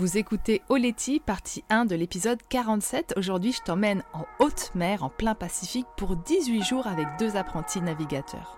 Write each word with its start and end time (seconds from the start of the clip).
Vous 0.00 0.16
écoutez 0.16 0.62
Oleti, 0.70 1.20
partie 1.20 1.62
1 1.68 1.84
de 1.84 1.94
l'épisode 1.94 2.38
47. 2.48 3.12
Aujourd'hui, 3.18 3.52
je 3.52 3.60
t'emmène 3.60 4.02
en 4.14 4.24
haute 4.38 4.70
mer, 4.74 5.04
en 5.04 5.10
plein 5.10 5.34
Pacifique, 5.34 5.88
pour 5.98 6.16
18 6.16 6.62
jours 6.62 6.86
avec 6.86 7.06
deux 7.18 7.36
apprentis 7.36 7.82
navigateurs. 7.82 8.56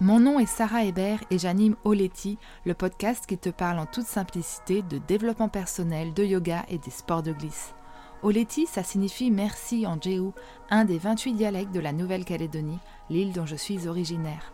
Mon 0.00 0.20
nom 0.20 0.38
est 0.38 0.44
Sarah 0.44 0.84
Hébert 0.84 1.20
et 1.30 1.38
j'anime 1.38 1.76
Oleti, 1.84 2.36
le 2.66 2.74
podcast 2.74 3.24
qui 3.24 3.38
te 3.38 3.48
parle 3.48 3.78
en 3.78 3.86
toute 3.86 4.04
simplicité 4.04 4.82
de 4.82 4.98
développement 4.98 5.48
personnel, 5.48 6.12
de 6.12 6.22
yoga 6.22 6.66
et 6.68 6.76
des 6.76 6.90
sports 6.90 7.22
de 7.22 7.32
glisse. 7.32 7.74
Oleti, 8.22 8.66
ça 8.66 8.82
signifie 8.82 9.30
merci 9.30 9.86
en 9.86 9.98
Jéhu, 9.98 10.32
un 10.68 10.84
des 10.84 10.98
28 10.98 11.32
dialectes 11.32 11.72
de 11.72 11.80
la 11.80 11.92
Nouvelle-Calédonie, 11.94 12.78
l'île 13.08 13.32
dont 13.32 13.46
je 13.46 13.56
suis 13.56 13.88
originaire. 13.88 14.53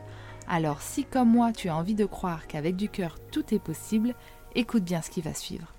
Alors 0.53 0.81
si 0.81 1.05
comme 1.05 1.29
moi 1.29 1.53
tu 1.53 1.69
as 1.69 1.77
envie 1.77 1.95
de 1.95 2.03
croire 2.03 2.45
qu'avec 2.45 2.75
du 2.75 2.89
cœur 2.89 3.19
tout 3.31 3.55
est 3.55 3.63
possible, 3.63 4.13
écoute 4.53 4.83
bien 4.83 5.01
ce 5.01 5.09
qui 5.09 5.21
va 5.21 5.33
suivre. 5.33 5.73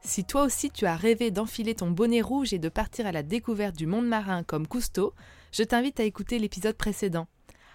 Si 0.00 0.24
toi 0.24 0.44
aussi 0.44 0.70
tu 0.70 0.86
as 0.86 0.96
rêvé 0.96 1.30
d'enfiler 1.30 1.74
ton 1.74 1.90
bonnet 1.90 2.22
rouge 2.22 2.54
et 2.54 2.58
de 2.58 2.70
partir 2.70 3.06
à 3.06 3.12
la 3.12 3.22
découverte 3.22 3.76
du 3.76 3.86
monde 3.86 4.06
marin 4.06 4.42
comme 4.42 4.66
Cousteau, 4.66 5.12
je 5.52 5.64
t'invite 5.64 6.00
à 6.00 6.04
écouter 6.04 6.38
l'épisode 6.38 6.78
précédent. 6.78 7.26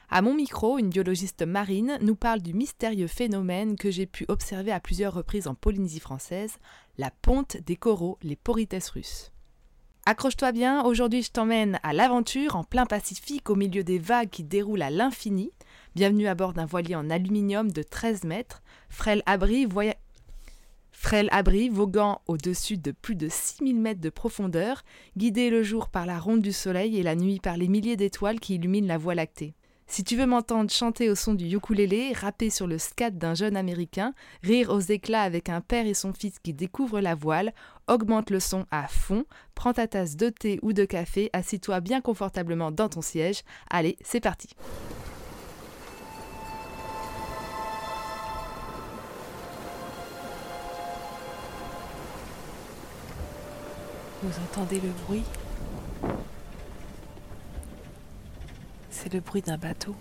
À 0.10 0.24
mon 0.24 0.34
micro, 0.34 0.80
une 0.80 0.90
biologiste 0.90 1.44
marine 1.44 2.00
nous 2.02 2.16
parle 2.16 2.42
du 2.42 2.56
mystérieux 2.56 3.06
phénomène 3.06 3.76
que 3.76 3.92
j'ai 3.92 4.08
pu 4.08 4.26
observer 4.30 4.72
à 4.72 4.80
plusieurs 4.80 5.14
reprises 5.14 5.46
en 5.46 5.54
Polynésie 5.54 6.00
française, 6.00 6.58
la 6.98 7.12
ponte 7.12 7.58
des 7.58 7.76
coraux, 7.76 8.18
les 8.24 8.36
porites 8.36 8.74
russes. 8.92 9.32
Accroche-toi 10.08 10.54
bien, 10.54 10.84
aujourd'hui 10.86 11.22
je 11.22 11.30
t'emmène 11.30 11.80
à 11.84 11.94
l'aventure 11.94 12.56
en 12.56 12.64
plein 12.64 12.88
Pacifique 12.88 13.52
au 13.52 13.56
milieu 13.56 13.84
des 13.84 14.00
vagues 14.00 14.32
qui 14.32 14.44
déroulent 14.44 14.82
à 14.82 14.90
l'infini. 14.90 15.52
Bienvenue 16.00 16.28
à 16.28 16.34
bord 16.34 16.54
d'un 16.54 16.66
voilier 16.66 16.96
en 16.96 17.10
aluminium 17.10 17.74
de 17.74 17.84
13 17.84 18.24
mètres, 18.24 18.64
frêle 18.88 19.22
abri, 19.26 19.68
voguant 21.68 22.22
au-dessus 22.26 22.78
de 22.78 22.92
plus 22.92 23.16
de 23.16 23.28
6000 23.28 23.76
mètres 23.76 24.00
de 24.00 24.10
profondeur, 24.10 24.86
guidé 25.18 25.50
le 25.50 25.62
jour 25.62 25.90
par 25.90 26.06
la 26.06 26.18
ronde 26.18 26.42
du 26.42 26.54
soleil 26.54 26.98
et 26.98 27.04
la 27.04 27.18
nuit 27.18 27.42
par 27.42 27.58
les 27.58 27.68
milliers 27.68 27.98
d'étoiles 27.98 28.40
qui 28.40 28.56
illuminent 28.56 28.88
la 28.88 28.98
voie 28.98 29.14
lactée. 29.14 29.56
Si 29.88 30.06
tu 30.06 30.16
veux 30.16 30.26
m'entendre 30.26 30.72
chanter 30.72 31.10
au 31.10 31.16
son 31.16 31.34
du 31.34 31.54
ukulélé, 31.54 32.14
rapper 32.14 32.50
sur 32.50 32.66
le 32.66 32.78
scat 32.78 33.12
d'un 33.12 33.34
jeune 33.34 33.58
américain, 33.58 34.14
rire 34.42 34.70
aux 34.70 34.80
éclats 34.80 35.24
avec 35.24 35.50
un 35.50 35.60
père 35.60 35.86
et 35.86 35.94
son 35.94 36.14
fils 36.14 36.40
qui 36.40 36.54
découvrent 36.54 37.02
la 37.02 37.16
voile, 37.16 37.52
augmente 37.90 38.30
le 38.30 38.40
son 38.40 38.66
à 38.72 38.88
fond, 38.88 39.26
prends 39.54 39.74
ta 39.74 39.86
tasse 39.86 40.16
de 40.16 40.30
thé 40.30 40.60
ou 40.62 40.72
de 40.72 40.86
café, 40.86 41.30
assis-toi 41.34 41.82
bien 41.82 42.00
confortablement 42.00 42.72
dans 42.72 42.88
ton 42.88 43.02
siège. 43.02 43.42
Allez, 43.70 43.98
c'est 44.02 44.22
parti. 44.22 44.48
Vous 54.22 54.44
entendez 54.44 54.82
le 54.82 54.90
bruit? 55.06 55.24
C'est 58.90 59.14
le 59.14 59.22
bruit 59.22 59.42
d'un 59.42 59.58
bateau, 59.58 59.96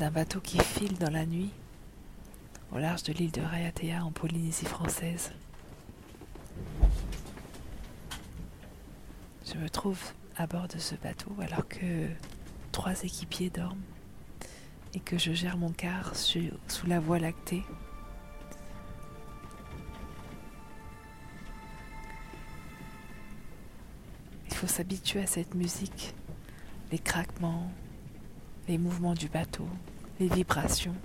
d'un 0.00 0.10
bateau 0.10 0.40
qui 0.40 0.58
file 0.58 0.98
dans 0.98 1.10
la 1.10 1.24
nuit 1.24 1.50
au 2.72 2.78
large 2.78 3.04
de 3.04 3.12
l'île 3.12 3.30
de 3.30 3.42
Raiatea 3.42 4.04
en 4.04 4.10
Polynésie 4.10 4.66
française. 4.66 5.30
Je 9.46 9.54
me 9.56 9.70
trouve 9.70 10.00
à 10.36 10.48
bord 10.48 10.66
de 10.66 10.78
ce 10.78 10.96
bateau 10.96 11.30
alors 11.40 11.66
que 11.68 12.08
trois 12.72 13.04
équipiers 13.04 13.50
dorment 13.50 13.80
et 14.94 15.00
que 15.00 15.16
je 15.16 15.32
gère 15.32 15.56
mon 15.56 15.70
quart 15.70 16.16
sous 16.16 16.86
la 16.88 16.98
voie 16.98 17.20
lactée. 17.20 17.62
Faut 24.58 24.66
s'habituer 24.66 25.20
à 25.20 25.26
cette 25.28 25.54
musique 25.54 26.16
les 26.90 26.98
craquements, 26.98 27.70
les 28.66 28.76
mouvements 28.76 29.14
du 29.14 29.28
bateau, 29.28 29.68
les 30.18 30.26
vibrations. 30.26 30.96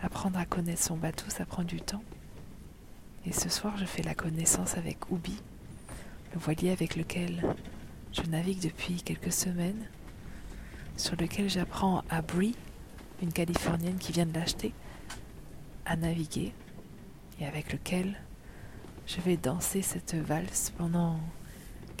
Apprendre 0.00 0.38
à 0.38 0.46
connaître 0.46 0.82
son 0.82 0.96
bateau, 0.96 1.26
ça 1.28 1.44
prend 1.44 1.62
du 1.62 1.78
temps. 1.82 2.02
Et 3.26 3.32
ce 3.32 3.50
soir, 3.50 3.76
je 3.76 3.84
fais 3.84 4.02
la 4.02 4.14
connaissance 4.14 4.78
avec 4.78 4.96
Ubi, 5.10 5.42
le 6.32 6.40
voilier 6.40 6.70
avec 6.70 6.96
lequel 6.96 7.54
je 8.14 8.22
navigue 8.22 8.62
depuis 8.62 9.02
quelques 9.02 9.32
semaines, 9.32 9.86
sur 10.96 11.16
lequel 11.16 11.50
j'apprends 11.50 12.02
à 12.08 12.22
Brie, 12.22 12.56
une 13.20 13.30
Californienne 13.30 13.98
qui 13.98 14.12
vient 14.12 14.24
de 14.24 14.32
l'acheter, 14.32 14.72
à 15.84 15.96
naviguer, 15.96 16.54
et 17.40 17.46
avec 17.46 17.74
lequel 17.74 18.18
je 19.06 19.20
vais 19.20 19.36
danser 19.36 19.82
cette 19.82 20.14
valse 20.14 20.72
pendant 20.78 21.20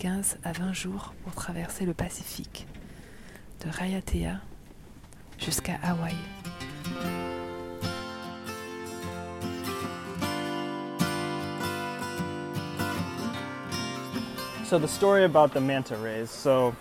15 0.00 0.38
à 0.44 0.52
20 0.52 0.72
jours 0.72 1.12
pour 1.24 1.34
traverser 1.34 1.84
le 1.84 1.92
Pacifique, 1.92 2.66
de 3.62 3.70
Raiatea 3.70 4.40
jusqu'à 5.38 5.78
Hawaï. 5.82 6.14
So 14.64 14.78
the 14.78 14.88
story 14.88 15.24
about 15.24 15.52
the 15.52 15.60
manta 15.60 15.96
rays. 15.96 16.30
So 16.30 16.74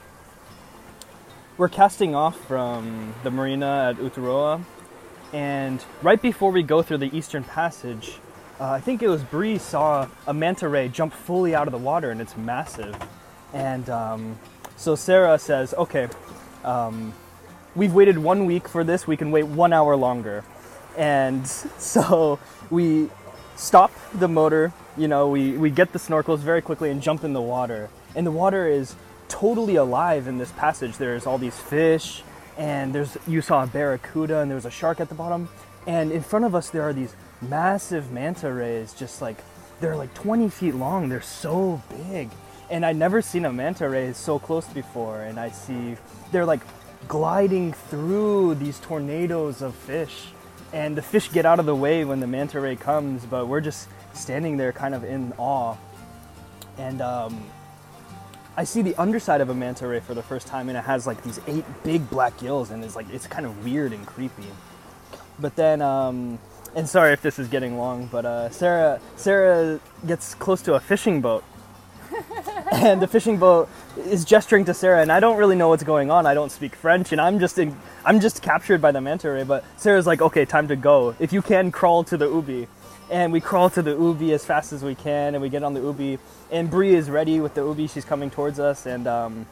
we're 1.58 1.68
casting 1.68 2.16
off 2.16 2.38
from 2.48 3.14
the 3.26 3.32
marina 3.32 3.90
at 3.90 3.98
Uturoa, 3.98 4.62
and 5.34 5.84
right 6.02 6.22
before 6.22 6.54
we 6.54 6.64
go 6.64 6.82
through 6.82 7.00
the 7.00 7.14
Eastern 7.14 7.44
Passage, 7.44 8.22
uh, 8.60 8.72
I 8.72 8.82
think 8.82 9.02
it 9.02 9.08
was 9.08 9.24
Bree 9.24 9.58
saw 9.58 10.08
a 10.28 10.34
manta 10.34 10.68
ray 10.68 10.90
jump 10.90 11.14
fully 11.14 11.56
out 11.56 11.68
of 11.68 11.72
the 11.72 11.78
water, 11.78 12.12
and 12.12 12.20
it's 12.20 12.36
massive. 12.36 12.96
And 13.54 13.90
um, 13.90 14.38
so 14.76 14.96
Sarah 14.96 15.40
says, 15.40 15.74
"Okay, 15.74 16.10
um, 16.66 17.14
we've 17.76 17.94
waited 17.94 18.18
one 18.18 18.46
week 18.46 18.68
for 18.68 18.84
this. 18.84 19.08
We 19.08 19.16
can 19.16 19.32
wait 19.32 19.44
one 19.44 19.72
hour 19.72 19.96
longer." 19.96 20.44
And 20.98 21.48
so 21.78 22.40
we 22.70 23.10
stop 23.56 23.92
the 24.14 24.28
motor. 24.28 24.74
You 24.98 25.08
know, 25.08 25.30
we 25.30 25.54
we 25.54 25.70
get 25.70 25.94
the 25.94 26.00
snorkels 26.00 26.40
very 26.40 26.62
quickly 26.62 26.90
and 26.90 27.02
jump 27.02 27.24
in 27.24 27.32
the 27.32 27.42
water. 27.42 27.90
And 28.14 28.28
the 28.28 28.32
water 28.32 28.68
is 28.68 28.96
totally 29.30 29.76
alive 29.76 30.28
in 30.28 30.38
this 30.38 30.52
passage. 30.52 30.98
There's 30.98 31.26
all 31.26 31.38
these 31.38 31.58
fish, 31.58 32.24
and 32.58 32.94
there's 32.94 33.18
you 33.26 33.42
saw 33.42 33.64
a 33.64 33.68
barracuda, 33.68 34.40
and 34.40 34.52
there 34.52 34.56
was 34.56 34.66
a 34.66 34.72
shark 34.72 35.00
at 35.00 35.08
the 35.08 35.16
bottom. 35.16 35.48
And 35.88 36.12
in 36.12 36.22
front 36.22 36.46
of 36.46 36.56
us, 36.56 36.70
there 36.70 36.84
are 36.84 36.94
these 36.94 37.16
massive 37.42 38.12
manta 38.12 38.52
rays, 38.52 38.94
just 38.94 39.22
like 39.22 39.38
they're 39.80 39.96
like 39.96 40.14
20 40.14 40.50
feet 40.50 40.76
long. 40.76 41.10
They're 41.10 41.22
so 41.22 41.82
big. 42.10 42.30
And 42.70 42.86
I'd 42.86 42.96
never 42.96 43.22
seen 43.22 43.46
a 43.46 43.52
manta 43.52 43.90
ray 43.90 44.14
so 44.14 44.38
close 44.38 44.68
before. 44.68 45.22
And 45.22 45.40
I 45.40 45.50
see 45.50 45.96
they're 46.32 46.46
like 46.46 46.62
gliding 47.08 47.74
through 47.74 48.56
these 48.56 48.80
tornadoes 48.80 49.62
of 49.62 49.74
fish. 49.74 50.28
And 50.72 50.96
the 50.96 51.02
fish 51.02 51.32
get 51.32 51.46
out 51.46 51.60
of 51.60 51.66
the 51.66 51.76
way 51.76 52.06
when 52.06 52.20
the 52.20 52.28
manta 52.28 52.60
ray 52.60 52.76
comes, 52.76 53.26
but 53.26 53.48
we're 53.48 53.62
just 53.62 53.88
standing 54.14 54.58
there 54.58 54.72
kind 54.72 54.94
of 54.94 55.04
in 55.04 55.34
awe. 55.38 55.76
And 56.78 57.02
um, 57.02 57.44
I 58.56 58.66
see 58.66 58.82
the 58.82 58.96
underside 58.96 59.42
of 59.42 59.50
a 59.50 59.56
manta 59.56 59.88
ray 59.88 60.00
for 60.00 60.14
the 60.14 60.22
first 60.22 60.46
time, 60.46 60.70
and 60.70 60.78
it 60.78 60.84
has 60.84 61.08
like 61.08 61.24
these 61.24 61.40
eight 61.48 61.66
big 61.84 62.08
black 62.10 62.38
gills, 62.38 62.70
and 62.70 62.84
it's 62.84 62.96
like 62.96 63.10
it's 63.10 63.26
kind 63.26 63.46
of 63.46 63.64
weird 63.64 63.94
and 63.94 64.06
creepy. 64.06 64.46
But 65.40 65.56
then 65.56 65.82
um, 65.82 66.40
and 66.76 66.88
sorry 66.88 67.14
if 67.14 67.22
this 67.22 67.40
is 67.40 67.48
getting 67.48 67.78
long, 67.78 68.08
but 68.12 68.26
uh, 68.26 68.50
Sarah 68.50 69.00
Sarah 69.16 69.80
gets 70.06 70.36
close 70.36 70.62
to 70.64 70.76
a 70.76 70.80
fishing 70.80 71.22
boat, 71.22 71.44
and 72.72 73.02
the 73.02 73.08
fishing 73.08 73.38
boat 73.38 73.70
is 73.98 74.26
gesturing 74.26 74.66
to 74.66 74.74
Sarah, 74.74 75.02
and 75.02 75.12
I 75.12 75.20
don't 75.20 75.38
really 75.38 75.56
know 75.56 75.70
what's 75.70 75.84
going 75.84 76.12
on. 76.12 76.26
I 76.26 76.34
don't 76.34 76.52
speak 76.52 76.76
French, 76.76 77.12
and 77.12 77.20
I'm 77.20 77.40
just 77.40 77.58
in, 77.58 77.76
I'm 78.06 78.20
just 78.20 78.42
captured 78.42 78.82
by 78.82 78.92
the 78.92 79.02
manta 79.02 79.32
ray. 79.32 79.44
But 79.44 79.64
Sarah's 79.78 80.06
like, 80.06 80.22
okay, 80.22 80.46
time 80.46 80.68
to 80.68 80.76
go. 80.76 81.16
If 81.20 81.34
you 81.34 81.42
can, 81.42 81.72
crawl 81.72 82.04
to 82.06 82.18
the 82.18 82.28
ubi, 82.28 82.68
and 83.10 83.34
we 83.34 83.42
crawl 83.42 83.70
to 83.72 83.82
the 83.82 83.92
ubi 83.92 84.34
as 84.34 84.46
fast 84.46 84.72
as 84.72 84.84
we 84.84 84.96
can, 84.96 85.36
and 85.36 85.42
we 85.42 85.50
get 85.50 85.64
on 85.64 85.74
the 85.74 85.82
ubi, 85.82 86.20
and 86.52 86.70
Bree 86.70 86.94
is 86.94 87.10
ready 87.10 87.40
with 87.40 87.56
the 87.56 87.64
ubi. 87.64 87.88
She's 87.88 88.06
coming 88.06 88.30
towards 88.30 88.60
us, 88.60 88.86
and 88.86 89.08
um, 89.08 89.48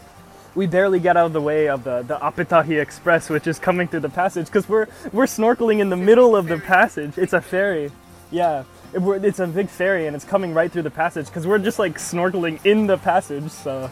we 0.58 0.66
barely 0.66 1.00
get 1.00 1.16
out 1.16 1.28
of 1.28 1.34
the 1.34 1.42
way 1.42 1.70
of 1.70 1.84
the, 1.84 2.02
the 2.02 2.18
Apetahi 2.18 2.82
Express, 2.82 3.30
which 3.30 3.46
is 3.46 3.60
coming 3.60 3.88
through 3.88 4.00
the 4.00 4.10
passage, 4.10 4.48
because 4.48 4.68
we're, 4.68 4.88
we're 5.14 5.28
snorkeling 5.28 5.80
in 5.80 5.92
the 5.92 5.96
middle 5.96 6.36
of 6.36 6.48
the 6.48 6.58
passage. 6.58 7.16
It's 7.16 7.34
a 7.34 7.42
ferry. 7.42 7.92
Yeah. 8.32 8.64
it, 8.92 9.24
it's 9.24 9.38
a 9.38 9.46
big 9.46 9.70
ferry 9.70 10.08
and 10.08 10.16
it's 10.16 10.26
coming 10.26 10.56
right 10.56 10.72
through 10.72 10.82
the 10.82 10.90
passage 10.90 11.28
because 11.28 11.46
we're 11.46 11.60
just 11.60 11.78
like 11.78 12.00
snorkeling 12.00 12.60
in 12.66 12.88
the 12.88 12.98
passage. 12.98 13.52
So, 13.52 13.88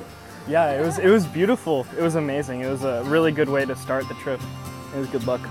yeah, 0.48 0.72
it 0.72 0.84
was 0.84 0.98
it 0.98 1.10
was 1.10 1.28
beautiful. 1.28 1.86
It 1.98 2.02
was 2.02 2.16
amazing. 2.16 2.62
It 2.62 2.70
was 2.70 2.84
a 2.84 3.04
really 3.06 3.32
good 3.32 3.48
way 3.48 3.66
to 3.66 3.76
start 3.76 4.08
the 4.08 4.16
trip. 4.16 4.42
It 4.96 4.98
was 4.98 5.08
good 5.10 5.26
luck. 5.28 5.48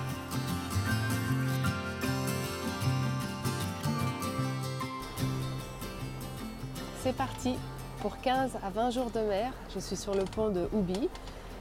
C'est 7.03 7.13
parti 7.17 7.57
pour 8.05 8.21
15 8.21 8.59
à 8.62 8.69
20 8.69 8.91
jours 8.91 9.11
de 9.11 9.21
mer. 9.21 9.51
Je 9.75 9.81
suis 9.81 9.97
sur 9.97 10.15
le 10.15 10.25
pont 10.25 10.51
de 10.51 10.69
Ubi. 10.75 11.09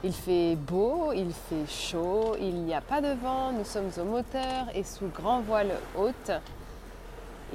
Il 0.04 0.12
fait 0.12 0.58
beau, 0.58 1.14
il 1.16 1.32
fait 1.32 1.66
chaud, 1.70 2.36
il 2.38 2.66
n'y 2.66 2.74
a 2.74 2.82
pas 2.82 3.00
de 3.00 3.14
vent, 3.14 3.54
nous 3.54 3.64
sommes 3.64 3.90
au 3.98 4.04
moteur 4.04 4.66
et 4.76 4.84
sous 4.84 5.08
grand 5.08 5.40
voile 5.40 5.72
haute. 5.98 6.32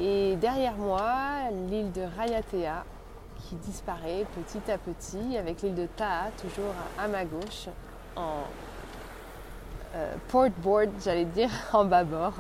Et 0.01 0.37
derrière 0.37 0.73
moi, 0.77 1.03
l'île 1.69 1.93
de 1.93 2.01
Rayatea 2.01 2.83
qui 3.37 3.57
disparaît 3.57 4.25
petit 4.35 4.73
à 4.73 4.79
petit 4.79 5.37
avec 5.37 5.61
l'île 5.61 5.75
de 5.75 5.85
Taha 5.85 6.31
toujours 6.41 6.73
à 6.99 7.09
ma 7.09 7.27
gauche 7.27 7.69
en 8.17 8.39
euh, 9.97 10.15
port 10.29 10.49
board, 10.63 10.89
j'allais 11.05 11.27
dire, 11.27 11.51
en 11.75 11.85
bâbord. 11.85 12.33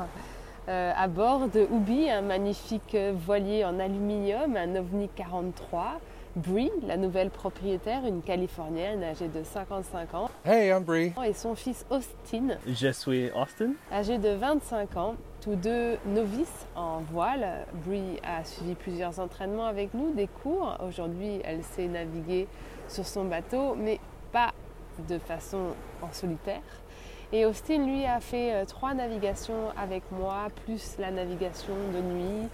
Euh, 0.71 0.93
à 0.97 1.09
bord 1.09 1.49
de 1.49 1.69
Ubi, 1.71 2.09
un 2.09 2.23
magnifique 2.23 2.97
voilier 3.27 3.67
en 3.67 3.79
aluminium, 3.79 4.56
un 4.56 4.77
OVNI 4.77 5.11
43. 5.15 6.00
Brie, 6.38 6.70
la 6.87 6.96
nouvelle 6.96 7.31
propriétaire, 7.31 8.06
une 8.06 8.23
Californienne 8.23 9.02
âgée 9.02 9.26
de 9.26 9.43
55 9.43 10.14
ans, 10.14 10.31
Hey, 10.44 10.69
I'm 10.70 10.85
Bree. 10.85 11.12
et 11.26 11.32
son 11.32 11.56
fils 11.56 11.85
Austin, 11.90 12.56
Je 12.67 12.88
suis 12.93 13.31
Austin. 13.32 13.73
âgé 13.93 14.19
de 14.19 14.29
25 14.29 14.96
ans, 14.96 15.14
tous 15.40 15.56
deux 15.56 15.96
novices 16.06 16.67
en 16.76 17.00
voile. 17.00 17.67
Brie 17.85 18.20
a 18.23 18.44
suivi 18.44 18.75
plusieurs 18.76 19.19
entraînements 19.19 19.67
avec 19.67 19.94
nous, 19.94 20.12
des 20.14 20.29
cours. 20.29 20.76
Aujourd'hui, 20.87 21.40
elle 21.44 21.64
sait 21.64 21.88
naviguer 21.88 22.46
sur 22.87 23.05
son 23.05 23.25
bateau, 23.25 23.75
mais 23.75 23.99
pas 24.31 24.52
de 25.08 25.19
façon 25.19 25.58
en 26.02 26.12
solitaire. 26.12 26.62
Et 27.32 27.46
Austin, 27.46 27.85
lui, 27.85 28.05
a 28.05 28.20
fait 28.20 28.52
euh, 28.55 28.64
trois 28.64 28.94
navigations 28.94 29.70
avec 29.76 30.02
moi, 30.12 30.49
plus 30.64 30.96
la 30.99 31.11
navigation 31.11 31.75
de 31.93 32.00
nuit. 32.00 32.49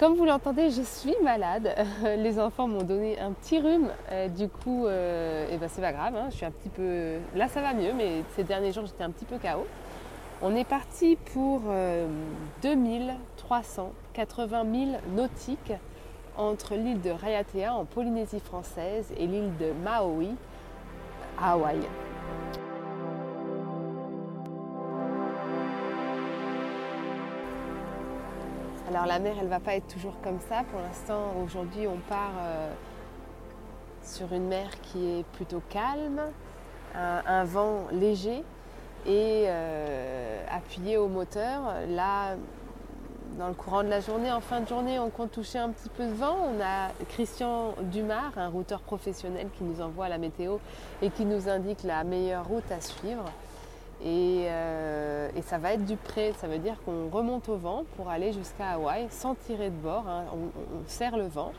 Comme 0.00 0.14
vous 0.14 0.24
l'entendez, 0.24 0.70
je 0.70 0.80
suis 0.80 1.14
malade. 1.22 1.74
Les 2.16 2.40
enfants 2.40 2.66
m'ont 2.66 2.84
donné 2.84 3.20
un 3.20 3.32
petit 3.32 3.60
rhume. 3.60 3.90
Euh, 4.10 4.28
du 4.28 4.48
coup, 4.48 4.86
euh, 4.86 5.46
eh 5.52 5.58
ben, 5.58 5.68
c'est 5.68 5.82
pas 5.82 5.92
grave. 5.92 6.16
hein, 6.16 6.28
je 6.30 6.36
suis 6.36 6.46
un 6.46 6.50
petit 6.50 6.70
peu. 6.70 7.18
Là, 7.36 7.48
ça 7.48 7.60
va 7.60 7.74
mieux, 7.74 7.92
mais 7.92 8.22
ces 8.34 8.42
derniers 8.42 8.72
jours, 8.72 8.86
j'étais 8.86 9.04
un 9.04 9.10
petit 9.10 9.26
peu 9.26 9.36
KO. 9.36 9.66
On 10.40 10.56
est 10.56 10.64
parti 10.64 11.18
pour 11.34 11.60
euh, 11.68 12.06
2380 12.62 14.64
milles 14.64 14.98
nautiques 15.14 15.74
entre 16.38 16.76
l'île 16.76 17.02
de 17.02 17.10
Raiatea 17.10 17.74
en 17.74 17.84
Polynésie 17.84 18.40
française 18.40 19.12
et 19.18 19.26
l'île 19.26 19.54
de 19.58 19.74
Maui 19.84 20.34
à 21.38 21.52
Hawaï. 21.52 21.80
Alors 28.90 29.06
la 29.06 29.20
mer, 29.20 29.36
elle 29.40 29.46
va 29.46 29.60
pas 29.60 29.76
être 29.76 29.86
toujours 29.86 30.20
comme 30.20 30.40
ça. 30.48 30.64
Pour 30.68 30.80
l'instant, 30.80 31.32
aujourd'hui, 31.44 31.86
on 31.86 31.98
part 32.08 32.32
euh, 32.40 32.72
sur 34.02 34.32
une 34.32 34.48
mer 34.48 34.68
qui 34.82 35.20
est 35.20 35.24
plutôt 35.34 35.62
calme, 35.70 36.20
un, 36.96 37.44
vent 37.44 37.86
léger 37.92 38.42
et 39.06 39.44
euh, 39.46 40.44
appuyé 40.50 40.96
au 40.96 41.06
moteur. 41.06 41.72
Là, 41.88 42.34
dans 43.38 43.46
le 43.46 43.54
courant 43.54 43.84
de 43.84 43.88
la 43.88 44.00
journée, 44.00 44.32
en 44.32 44.40
fin 44.40 44.60
de 44.60 44.66
journée, 44.66 44.98
on 44.98 45.08
compte 45.08 45.30
toucher 45.30 45.60
un 45.60 45.70
petit 45.70 45.88
peu 45.88 46.06
de 46.06 46.12
vent. 46.12 46.36
On 46.52 46.60
a 46.60 46.88
Christian 47.10 47.74
Dumar, 47.92 48.32
un 48.38 48.48
routeur 48.48 48.80
professionnel 48.80 49.46
qui 49.56 49.62
nous 49.62 49.80
envoie 49.80 50.08
la 50.08 50.18
météo 50.18 50.56
et 51.00 51.10
qui 51.10 51.24
nous 51.24 51.48
indique 51.48 51.84
la 51.84 52.02
meilleure 52.02 52.48
route 52.48 52.72
à 52.72 52.80
suivre. 52.80 53.26
Et, 54.02 54.46
euh, 54.48 55.28
et 55.36 55.42
ça 55.42 55.58
va 55.58 55.74
être 55.74 55.84
du 55.84 55.96
près, 55.96 56.32
ça 56.32 56.48
veut 56.48 56.58
dire 56.58 56.76
qu'on 56.84 57.10
remonte 57.10 57.48
au 57.50 57.56
vent 57.56 57.84
pour 57.96 58.08
aller 58.08 58.32
jusqu'à 58.32 58.70
Hawaï 58.70 59.06
sans 59.10 59.34
tirer 59.34 59.68
de 59.68 59.76
bord. 59.76 60.08
hein. 60.08 60.24
On 60.32 60.88
serre 60.88 61.18
le 61.18 61.26
vent, 61.26 61.52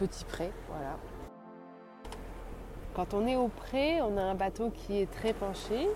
petit 0.00 0.24
près, 0.24 0.50
voilà. 0.68 0.96
Quand 2.94 3.14
on 3.14 3.26
est 3.26 3.36
au 3.36 3.48
près, 3.48 4.00
on 4.00 4.16
a 4.18 4.22
un 4.22 4.34
bateau 4.34 4.70
qui 4.70 5.00
est 5.00 5.10
très 5.10 5.32
penché, 5.32 5.88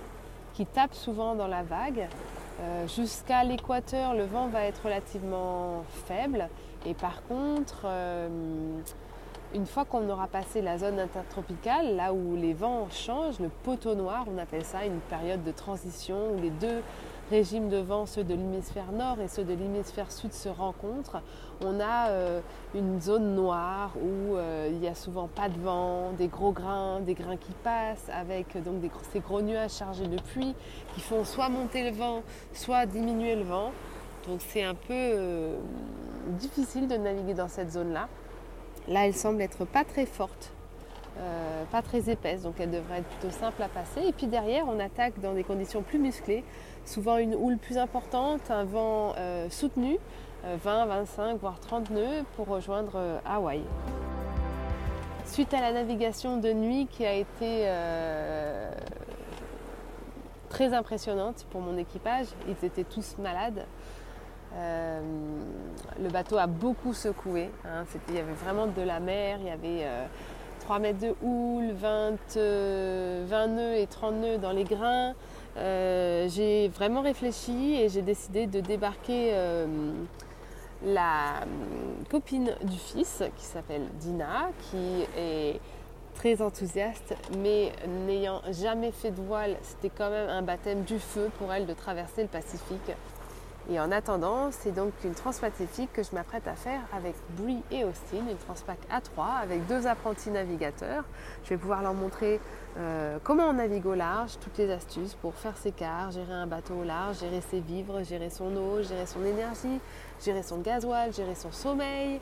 qui 0.54 0.64
tape 0.66 0.94
souvent 0.94 1.34
dans 1.34 1.48
la 1.48 1.62
vague. 1.62 2.08
Euh, 2.62 2.86
Jusqu'à 2.88 3.44
l'équateur, 3.44 4.14
le 4.14 4.24
vent 4.24 4.46
va 4.46 4.62
être 4.64 4.82
relativement 4.84 5.82
faible. 6.06 6.48
Et 6.86 6.94
par 6.94 7.22
contre, 7.24 7.82
euh, 7.84 8.28
une 9.54 9.66
fois 9.66 9.84
qu'on 9.84 10.08
aura 10.10 10.26
passé 10.26 10.60
la 10.60 10.78
zone 10.78 10.98
intertropicale, 10.98 11.96
là 11.96 12.12
où 12.12 12.36
les 12.36 12.52
vents 12.52 12.88
changent, 12.90 13.38
le 13.38 13.48
poteau 13.48 13.94
noir, 13.94 14.24
on 14.34 14.38
appelle 14.38 14.64
ça 14.64 14.84
une 14.84 15.00
période 15.00 15.44
de 15.44 15.52
transition 15.52 16.16
où 16.32 16.40
les 16.40 16.50
deux 16.50 16.82
régimes 17.30 17.68
de 17.68 17.78
vent, 17.78 18.06
ceux 18.06 18.22
de 18.22 18.34
l'hémisphère 18.34 18.92
nord 18.92 19.18
et 19.20 19.28
ceux 19.28 19.42
de 19.44 19.52
l'hémisphère 19.54 20.12
sud, 20.12 20.32
se 20.32 20.48
rencontrent. 20.48 21.20
On 21.64 21.80
a 21.80 22.08
euh, 22.10 22.40
une 22.74 23.00
zone 23.00 23.34
noire 23.34 23.92
où 23.96 24.36
euh, 24.36 24.68
il 24.70 24.78
n'y 24.78 24.88
a 24.88 24.94
souvent 24.94 25.26
pas 25.26 25.48
de 25.48 25.58
vent, 25.58 26.12
des 26.18 26.28
gros 26.28 26.52
grains, 26.52 27.00
des 27.00 27.14
grains 27.14 27.36
qui 27.36 27.52
passent 27.64 28.08
avec 28.12 28.56
gros- 28.62 29.00
ces 29.12 29.20
gros 29.20 29.42
nuages 29.42 29.72
chargés 29.72 30.06
de 30.06 30.20
pluie 30.20 30.54
qui 30.94 31.00
font 31.00 31.24
soit 31.24 31.48
monter 31.48 31.88
le 31.90 31.96
vent, 31.96 32.22
soit 32.52 32.86
diminuer 32.86 33.34
le 33.36 33.44
vent. 33.44 33.72
Donc 34.28 34.40
c'est 34.40 34.62
un 34.64 34.74
peu 34.74 34.92
euh, 34.92 35.56
difficile 36.38 36.86
de 36.88 36.96
naviguer 36.96 37.34
dans 37.34 37.48
cette 37.48 37.72
zone-là. 37.72 38.08
Là, 38.88 39.06
elle 39.06 39.14
semble 39.14 39.42
être 39.42 39.64
pas 39.64 39.84
très 39.84 40.06
forte, 40.06 40.52
euh, 41.18 41.64
pas 41.72 41.82
très 41.82 42.08
épaisse, 42.10 42.42
donc 42.42 42.54
elle 42.60 42.70
devrait 42.70 42.98
être 42.98 43.08
plutôt 43.08 43.34
simple 43.34 43.62
à 43.62 43.68
passer. 43.68 44.00
Et 44.06 44.12
puis 44.12 44.26
derrière, 44.26 44.66
on 44.68 44.78
attaque 44.78 45.20
dans 45.20 45.34
des 45.34 45.44
conditions 45.44 45.82
plus 45.82 45.98
musclées, 45.98 46.44
souvent 46.84 47.16
une 47.18 47.34
houle 47.34 47.58
plus 47.58 47.78
importante, 47.78 48.50
un 48.50 48.64
vent 48.64 49.14
euh, 49.16 49.50
soutenu, 49.50 49.98
euh, 50.44 50.56
20, 50.62 50.86
25, 50.86 51.40
voire 51.40 51.58
30 51.58 51.90
nœuds 51.90 52.22
pour 52.36 52.46
rejoindre 52.46 52.92
euh, 52.96 53.18
Hawaï. 53.24 53.62
Suite 55.24 55.52
à 55.54 55.60
la 55.60 55.72
navigation 55.72 56.36
de 56.36 56.52
nuit 56.52 56.86
qui 56.86 57.04
a 57.04 57.14
été 57.14 57.64
euh, 57.64 58.70
très 60.48 60.72
impressionnante 60.72 61.46
pour 61.50 61.60
mon 61.60 61.76
équipage, 61.76 62.26
ils 62.46 62.64
étaient 62.64 62.84
tous 62.84 63.16
malades. 63.18 63.66
Euh, 64.54 65.00
le 66.02 66.08
bateau 66.08 66.38
a 66.38 66.46
beaucoup 66.46 66.94
secoué. 66.94 67.50
hein. 67.64 67.84
Il 68.08 68.14
y 68.14 68.18
avait 68.18 68.32
vraiment 68.32 68.66
de 68.66 68.82
la 68.82 69.00
mer, 69.00 69.38
il 69.40 69.46
y 69.46 69.50
avait 69.50 69.84
euh, 69.84 70.06
3 70.60 70.78
mètres 70.78 71.00
de 71.00 71.14
houle, 71.22 71.72
20, 71.72 72.36
euh, 72.36 73.24
20 73.26 73.46
nœuds 73.48 73.76
et 73.76 73.86
30 73.86 74.14
nœuds 74.14 74.38
dans 74.38 74.52
les 74.52 74.64
grains. 74.64 75.14
Euh, 75.56 76.28
j'ai 76.28 76.68
vraiment 76.68 77.02
réfléchi 77.02 77.76
et 77.76 77.88
j'ai 77.88 78.02
décidé 78.02 78.46
de 78.46 78.60
débarquer 78.60 79.30
euh, 79.32 79.66
la 80.84 81.40
euh, 81.42 82.04
copine 82.10 82.50
du 82.62 82.76
fils 82.76 83.22
qui 83.36 83.44
s'appelle 83.44 83.82
Dina, 84.00 84.50
qui 84.70 85.06
est 85.18 85.60
très 86.14 86.40
enthousiaste, 86.40 87.14
mais 87.38 87.72
n'ayant 88.06 88.40
jamais 88.50 88.90
fait 88.90 89.10
de 89.10 89.20
voile, 89.20 89.56
c'était 89.62 89.90
quand 89.90 90.10
même 90.10 90.28
un 90.30 90.42
baptême 90.42 90.82
du 90.82 90.98
feu 90.98 91.30
pour 91.38 91.52
elle 91.52 91.66
de 91.66 91.74
traverser 91.74 92.22
le 92.22 92.28
Pacifique. 92.28 92.90
Et 93.68 93.80
en 93.80 93.90
attendant, 93.90 94.52
c'est 94.52 94.70
donc 94.70 94.92
une 95.04 95.14
transpacifique 95.14 95.92
que 95.92 96.04
je 96.04 96.14
m'apprête 96.14 96.46
à 96.46 96.54
faire 96.54 96.82
avec 96.96 97.16
Brie 97.36 97.62
et 97.72 97.82
Austin, 97.82 98.18
une 98.30 98.36
transpac 98.36 98.78
A3 98.88 99.42
avec 99.42 99.66
deux 99.66 99.88
apprentis 99.88 100.30
navigateurs. 100.30 101.02
Je 101.42 101.50
vais 101.50 101.56
pouvoir 101.56 101.82
leur 101.82 101.94
montrer 101.94 102.40
euh, 102.78 103.18
comment 103.24 103.48
on 103.48 103.54
navigue 103.54 103.86
au 103.86 103.94
large, 103.94 104.38
toutes 104.40 104.56
les 104.58 104.70
astuces 104.70 105.14
pour 105.14 105.34
faire 105.34 105.56
ses 105.56 105.72
quarts, 105.72 106.12
gérer 106.12 106.32
un 106.32 106.46
bateau 106.46 106.74
au 106.74 106.84
large, 106.84 107.18
gérer 107.18 107.40
ses 107.40 107.58
vivres, 107.58 108.04
gérer 108.04 108.30
son 108.30 108.54
eau, 108.56 108.82
gérer 108.82 109.06
son 109.06 109.24
énergie, 109.24 109.80
gérer 110.24 110.44
son 110.44 110.58
gasoil, 110.58 111.12
gérer 111.12 111.34
son 111.34 111.50
sommeil, 111.50 112.20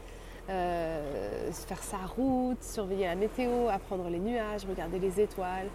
euh, 0.48 1.52
faire 1.52 1.82
sa 1.82 1.98
route, 2.16 2.62
surveiller 2.62 3.04
la 3.04 3.16
météo, 3.16 3.68
apprendre 3.68 4.08
les 4.08 4.18
nuages, 4.18 4.64
regarder 4.66 4.98
les 4.98 5.20
étoiles. 5.20 5.68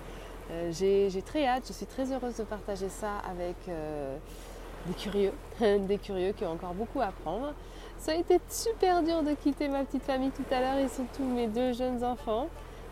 Euh, 0.49 0.71
J'ai 0.71 1.21
très 1.21 1.45
hâte, 1.45 1.65
je 1.67 1.73
suis 1.73 1.85
très 1.85 2.11
heureuse 2.11 2.37
de 2.37 2.43
partager 2.43 2.89
ça 2.89 3.19
avec 3.29 3.55
des 4.89 4.95
curieux, 4.95 5.33
des 5.87 5.97
curieux 5.97 6.31
qui 6.33 6.45
ont 6.45 6.51
encore 6.51 6.73
beaucoup 6.73 7.01
à 7.01 7.05
apprendre. 7.05 7.53
Ça 7.97 8.11
a 8.13 8.15
été 8.15 8.39
super 8.49 9.03
dur 9.03 9.23
de 9.23 9.33
quitter 9.33 9.67
ma 9.67 9.83
petite 9.83 10.03
famille 10.03 10.31
tout 10.31 10.45
à 10.51 10.59
l'heure 10.59 10.77
et 10.77 10.87
surtout 10.87 11.23
mes 11.23 11.47
deux 11.47 11.73
jeunes 11.73 12.03
enfants. 12.03 12.47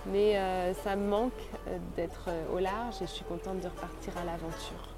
Mais 0.05 0.37
euh, 0.37 0.73
ça 0.73 0.95
me 0.95 1.07
manque 1.07 1.33
euh, 1.67 1.77
d'être 1.95 2.25
euh, 2.27 2.55
au 2.55 2.59
large 2.59 2.95
et 3.01 3.07
je 3.07 3.11
suis 3.11 3.25
contente 3.25 3.59
de 3.59 3.67
repartir 3.67 4.13
à 4.17 4.23
l'aventure. 4.23 4.95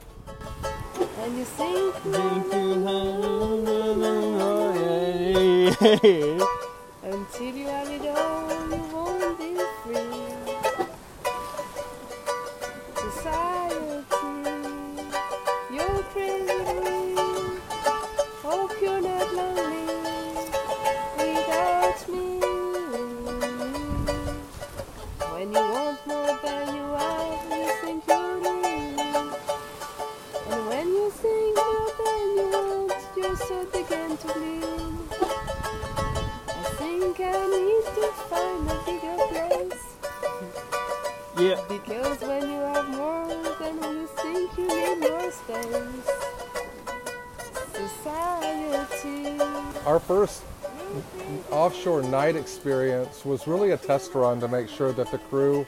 Offshore 51.79 52.03
night 52.03 52.35
experience 52.35 53.23
was 53.23 53.47
really 53.47 53.71
a 53.71 53.77
test 53.77 54.13
run 54.13 54.37
to 54.41 54.49
make 54.49 54.67
sure 54.67 54.91
that 54.91 55.09
the 55.11 55.17
crew 55.17 55.65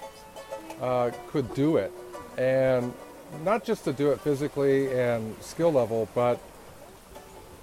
uh, 0.81 1.09
could 1.29 1.53
do 1.53 1.77
it. 1.77 1.89
And 2.37 2.93
not 3.45 3.63
just 3.63 3.85
to 3.85 3.93
do 3.93 4.11
it 4.11 4.19
physically 4.19 4.91
and 4.91 5.33
skill 5.41 5.71
level, 5.71 6.09
but 6.13 6.37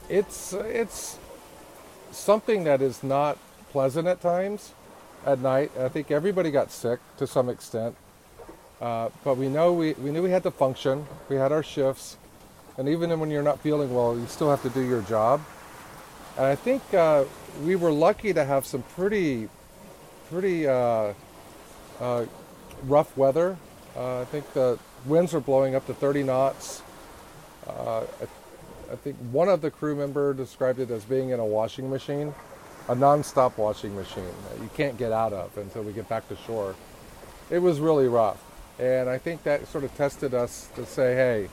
it's, 0.08 0.54
it's 0.54 1.18
something 2.10 2.64
that 2.64 2.80
is 2.80 3.02
not 3.02 3.36
pleasant 3.70 4.08
at 4.08 4.22
times 4.22 4.72
at 5.26 5.40
night. 5.40 5.70
I 5.78 5.90
think 5.90 6.10
everybody 6.10 6.50
got 6.50 6.70
sick 6.70 7.00
to 7.18 7.26
some 7.26 7.50
extent. 7.50 7.96
Uh, 8.80 9.10
but 9.24 9.36
we 9.36 9.50
know 9.50 9.74
we, 9.74 9.92
we 9.92 10.10
knew 10.10 10.22
we 10.22 10.30
had 10.30 10.44
to 10.44 10.50
function. 10.50 11.06
We 11.28 11.36
had 11.36 11.52
our 11.52 11.62
shifts. 11.62 12.16
And 12.78 12.88
even 12.88 13.20
when 13.20 13.30
you're 13.30 13.42
not 13.42 13.60
feeling 13.60 13.94
well, 13.94 14.18
you 14.18 14.26
still 14.26 14.48
have 14.48 14.62
to 14.62 14.70
do 14.70 14.80
your 14.80 15.02
job. 15.02 15.42
And 16.38 16.46
I 16.46 16.54
think 16.54 16.94
uh, 16.94 17.24
we 17.64 17.74
were 17.74 17.90
lucky 17.90 18.32
to 18.32 18.44
have 18.44 18.64
some 18.64 18.82
pretty, 18.94 19.48
pretty 20.30 20.68
uh, 20.68 21.12
uh, 22.00 22.26
rough 22.84 23.16
weather. 23.16 23.56
Uh, 23.96 24.20
I 24.20 24.24
think 24.26 24.52
the 24.52 24.78
winds 25.04 25.32
were 25.32 25.40
blowing 25.40 25.74
up 25.74 25.84
to 25.86 25.94
30 25.94 26.22
knots. 26.22 26.82
Uh, 27.66 28.02
I, 28.02 28.92
I 28.92 28.96
think 28.96 29.16
one 29.32 29.48
of 29.48 29.62
the 29.62 29.70
crew 29.72 29.96
member 29.96 30.32
described 30.32 30.78
it 30.78 30.92
as 30.92 31.04
being 31.04 31.30
in 31.30 31.40
a 31.40 31.44
washing 31.44 31.90
machine, 31.90 32.32
a 32.88 32.94
non-stop 32.94 33.58
washing 33.58 33.96
machine 33.96 34.32
that 34.48 34.62
you 34.62 34.70
can't 34.76 34.96
get 34.96 35.10
out 35.10 35.32
of 35.32 35.58
until 35.58 35.82
we 35.82 35.92
get 35.92 36.08
back 36.08 36.28
to 36.28 36.36
shore. 36.36 36.76
It 37.50 37.58
was 37.58 37.80
really 37.80 38.06
rough. 38.06 38.40
And 38.78 39.10
I 39.10 39.18
think 39.18 39.42
that 39.42 39.66
sort 39.66 39.82
of 39.82 39.92
tested 39.96 40.34
us 40.34 40.68
to 40.76 40.86
say, 40.86 41.16
hey, 41.16 41.48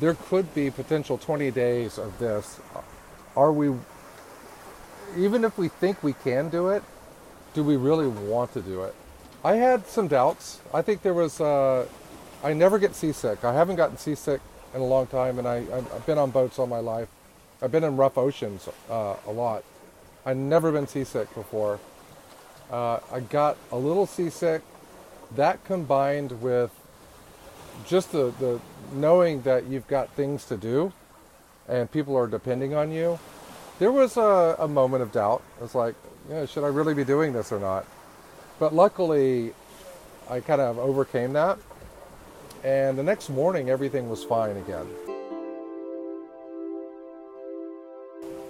there 0.00 0.14
could 0.14 0.52
be 0.52 0.68
potential 0.72 1.16
20 1.16 1.52
days 1.52 1.96
of 1.96 2.18
this. 2.18 2.60
Are 3.36 3.52
we, 3.52 3.72
even 5.16 5.44
if 5.44 5.58
we 5.58 5.68
think 5.68 6.02
we 6.02 6.12
can 6.12 6.48
do 6.48 6.68
it, 6.68 6.82
do 7.54 7.62
we 7.62 7.76
really 7.76 8.06
want 8.06 8.52
to 8.54 8.60
do 8.60 8.82
it? 8.82 8.94
I 9.44 9.54
had 9.54 9.86
some 9.86 10.08
doubts. 10.08 10.60
I 10.74 10.82
think 10.82 11.02
there 11.02 11.14
was, 11.14 11.40
uh, 11.40 11.86
I 12.42 12.52
never 12.52 12.78
get 12.78 12.94
seasick. 12.94 13.44
I 13.44 13.54
haven't 13.54 13.76
gotten 13.76 13.96
seasick 13.96 14.40
in 14.74 14.80
a 14.80 14.84
long 14.84 15.06
time, 15.06 15.38
and 15.38 15.46
I, 15.46 15.64
I've 15.72 16.06
been 16.06 16.18
on 16.18 16.30
boats 16.30 16.58
all 16.58 16.66
my 16.66 16.80
life. 16.80 17.08
I've 17.62 17.72
been 17.72 17.84
in 17.84 17.96
rough 17.96 18.18
oceans 18.18 18.68
uh, 18.90 19.16
a 19.26 19.30
lot. 19.30 19.64
I've 20.24 20.36
never 20.36 20.72
been 20.72 20.86
seasick 20.86 21.32
before. 21.34 21.78
Uh, 22.70 22.98
I 23.12 23.20
got 23.20 23.56
a 23.70 23.76
little 23.76 24.06
seasick. 24.06 24.62
That 25.36 25.64
combined 25.64 26.42
with 26.42 26.70
just 27.86 28.12
the, 28.12 28.32
the 28.38 28.60
knowing 28.92 29.42
that 29.42 29.66
you've 29.66 29.86
got 29.86 30.10
things 30.10 30.44
to 30.46 30.56
do 30.56 30.92
and 31.68 31.90
people 31.90 32.16
are 32.16 32.26
depending 32.26 32.74
on 32.74 32.92
you, 32.92 33.18
there 33.78 33.92
was 33.92 34.16
a, 34.16 34.56
a 34.58 34.68
moment 34.68 35.02
of 35.02 35.12
doubt. 35.12 35.42
It 35.58 35.62
was 35.62 35.74
like, 35.74 35.94
yeah, 36.30 36.46
should 36.46 36.64
I 36.64 36.68
really 36.68 36.94
be 36.94 37.04
doing 37.04 37.32
this 37.32 37.52
or 37.52 37.60
not? 37.60 37.86
But 38.58 38.74
luckily, 38.74 39.52
I 40.28 40.40
kind 40.40 40.60
of 40.60 40.78
overcame 40.78 41.34
that. 41.34 41.58
And 42.64 42.98
the 42.98 43.02
next 43.02 43.28
morning, 43.28 43.70
everything 43.70 44.08
was 44.08 44.24
fine 44.24 44.56
again. 44.56 44.86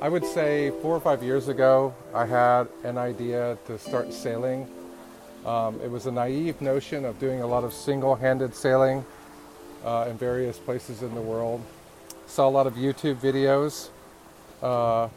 I 0.00 0.09
would 0.09 0.25
say 0.25 0.71
four 0.83 0.95
or 0.95 1.00
five 1.00 1.23
years 1.23 1.49
ago, 1.49 1.95
I 2.14 2.26
had 2.26 2.68
an 2.85 2.99
idea 2.99 3.59
to 3.66 3.78
start 3.78 4.12
sailing. 4.12 4.68
Um, 5.45 5.80
it 5.83 5.90
was 5.90 6.06
a 6.06 6.12
naive 6.12 6.61
notion 6.61 7.04
of 7.04 7.18
doing 7.18 7.40
a 7.40 7.47
lot 7.47 7.64
of 7.64 7.73
single 7.73 8.14
handed 8.14 8.54
sailing 8.54 9.04
uh, 9.85 10.06
in 10.09 10.16
various 10.18 10.59
places 10.59 11.02
in 11.02 11.14
the 11.14 11.21
world. 11.21 11.62
Saw 12.26 12.49
a 12.49 12.50
lot 12.50 12.66
of 12.66 12.75
YouTube 12.75 13.16
videos. 13.16 13.88
Uh, 14.62 15.08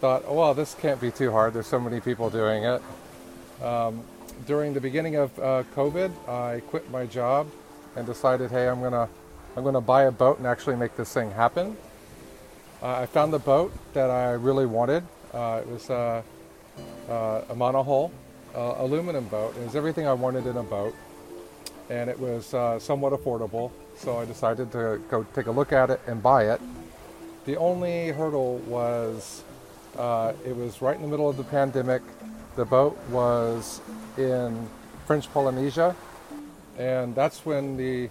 thought, 0.00 0.24
oh, 0.26 0.34
well, 0.34 0.54
this 0.54 0.74
can't 0.74 1.00
be 1.00 1.10
too 1.10 1.32
hard. 1.32 1.52
There's 1.52 1.66
so 1.66 1.80
many 1.80 2.00
people 2.00 2.30
doing 2.30 2.64
it. 2.64 2.82
Um, 3.62 4.02
during 4.46 4.72
the 4.72 4.80
beginning 4.80 5.16
of 5.16 5.36
uh, 5.38 5.64
COVID, 5.74 6.28
I 6.28 6.60
quit 6.60 6.88
my 6.90 7.06
job 7.06 7.48
and 7.96 8.06
decided, 8.06 8.50
hey, 8.50 8.68
I'm 8.68 8.80
gonna, 8.80 9.08
I'm 9.56 9.64
gonna 9.64 9.80
buy 9.80 10.04
a 10.04 10.12
boat 10.12 10.38
and 10.38 10.46
actually 10.46 10.76
make 10.76 10.96
this 10.96 11.12
thing 11.12 11.30
happen. 11.32 11.76
Uh, 12.80 13.00
I 13.00 13.06
found 13.06 13.32
the 13.32 13.40
boat 13.40 13.72
that 13.92 14.10
I 14.10 14.32
really 14.32 14.66
wanted. 14.66 15.02
Uh, 15.34 15.62
it 15.62 15.68
was 15.68 15.90
uh, 15.90 16.22
uh, 17.08 17.42
a 17.48 17.54
monohull 17.54 18.12
uh, 18.54 18.74
aluminum 18.78 19.24
boat. 19.26 19.56
It 19.56 19.64
was 19.64 19.74
everything 19.74 20.06
I 20.06 20.12
wanted 20.12 20.46
in 20.46 20.56
a 20.56 20.62
boat, 20.62 20.94
and 21.90 22.08
it 22.08 22.18
was 22.18 22.46
somewhat 22.80 23.12
affordable. 23.12 23.72
So 23.96 24.18
I 24.18 24.24
decided 24.24 24.70
to 24.72 25.02
go 25.10 25.26
take 25.34 25.46
a 25.46 25.50
look 25.50 25.72
at 25.72 25.90
it 25.90 26.00
and 26.06 26.22
buy 26.22 26.52
it. 26.52 26.60
The 27.48 27.56
only 27.56 28.08
hurdle 28.10 28.58
was 28.66 29.42
it 29.96 30.54
was 30.54 30.82
right 30.82 30.94
in 30.94 31.00
the 31.00 31.08
middle 31.08 31.30
of 31.30 31.38
the 31.38 31.44
pandemic. 31.44 32.02
The 32.56 32.66
boat 32.66 32.98
was 33.08 33.80
in 34.18 34.68
French 35.06 35.32
Polynesia, 35.32 35.96
and 36.76 37.14
that's 37.14 37.46
when 37.46 37.78
the 37.78 38.10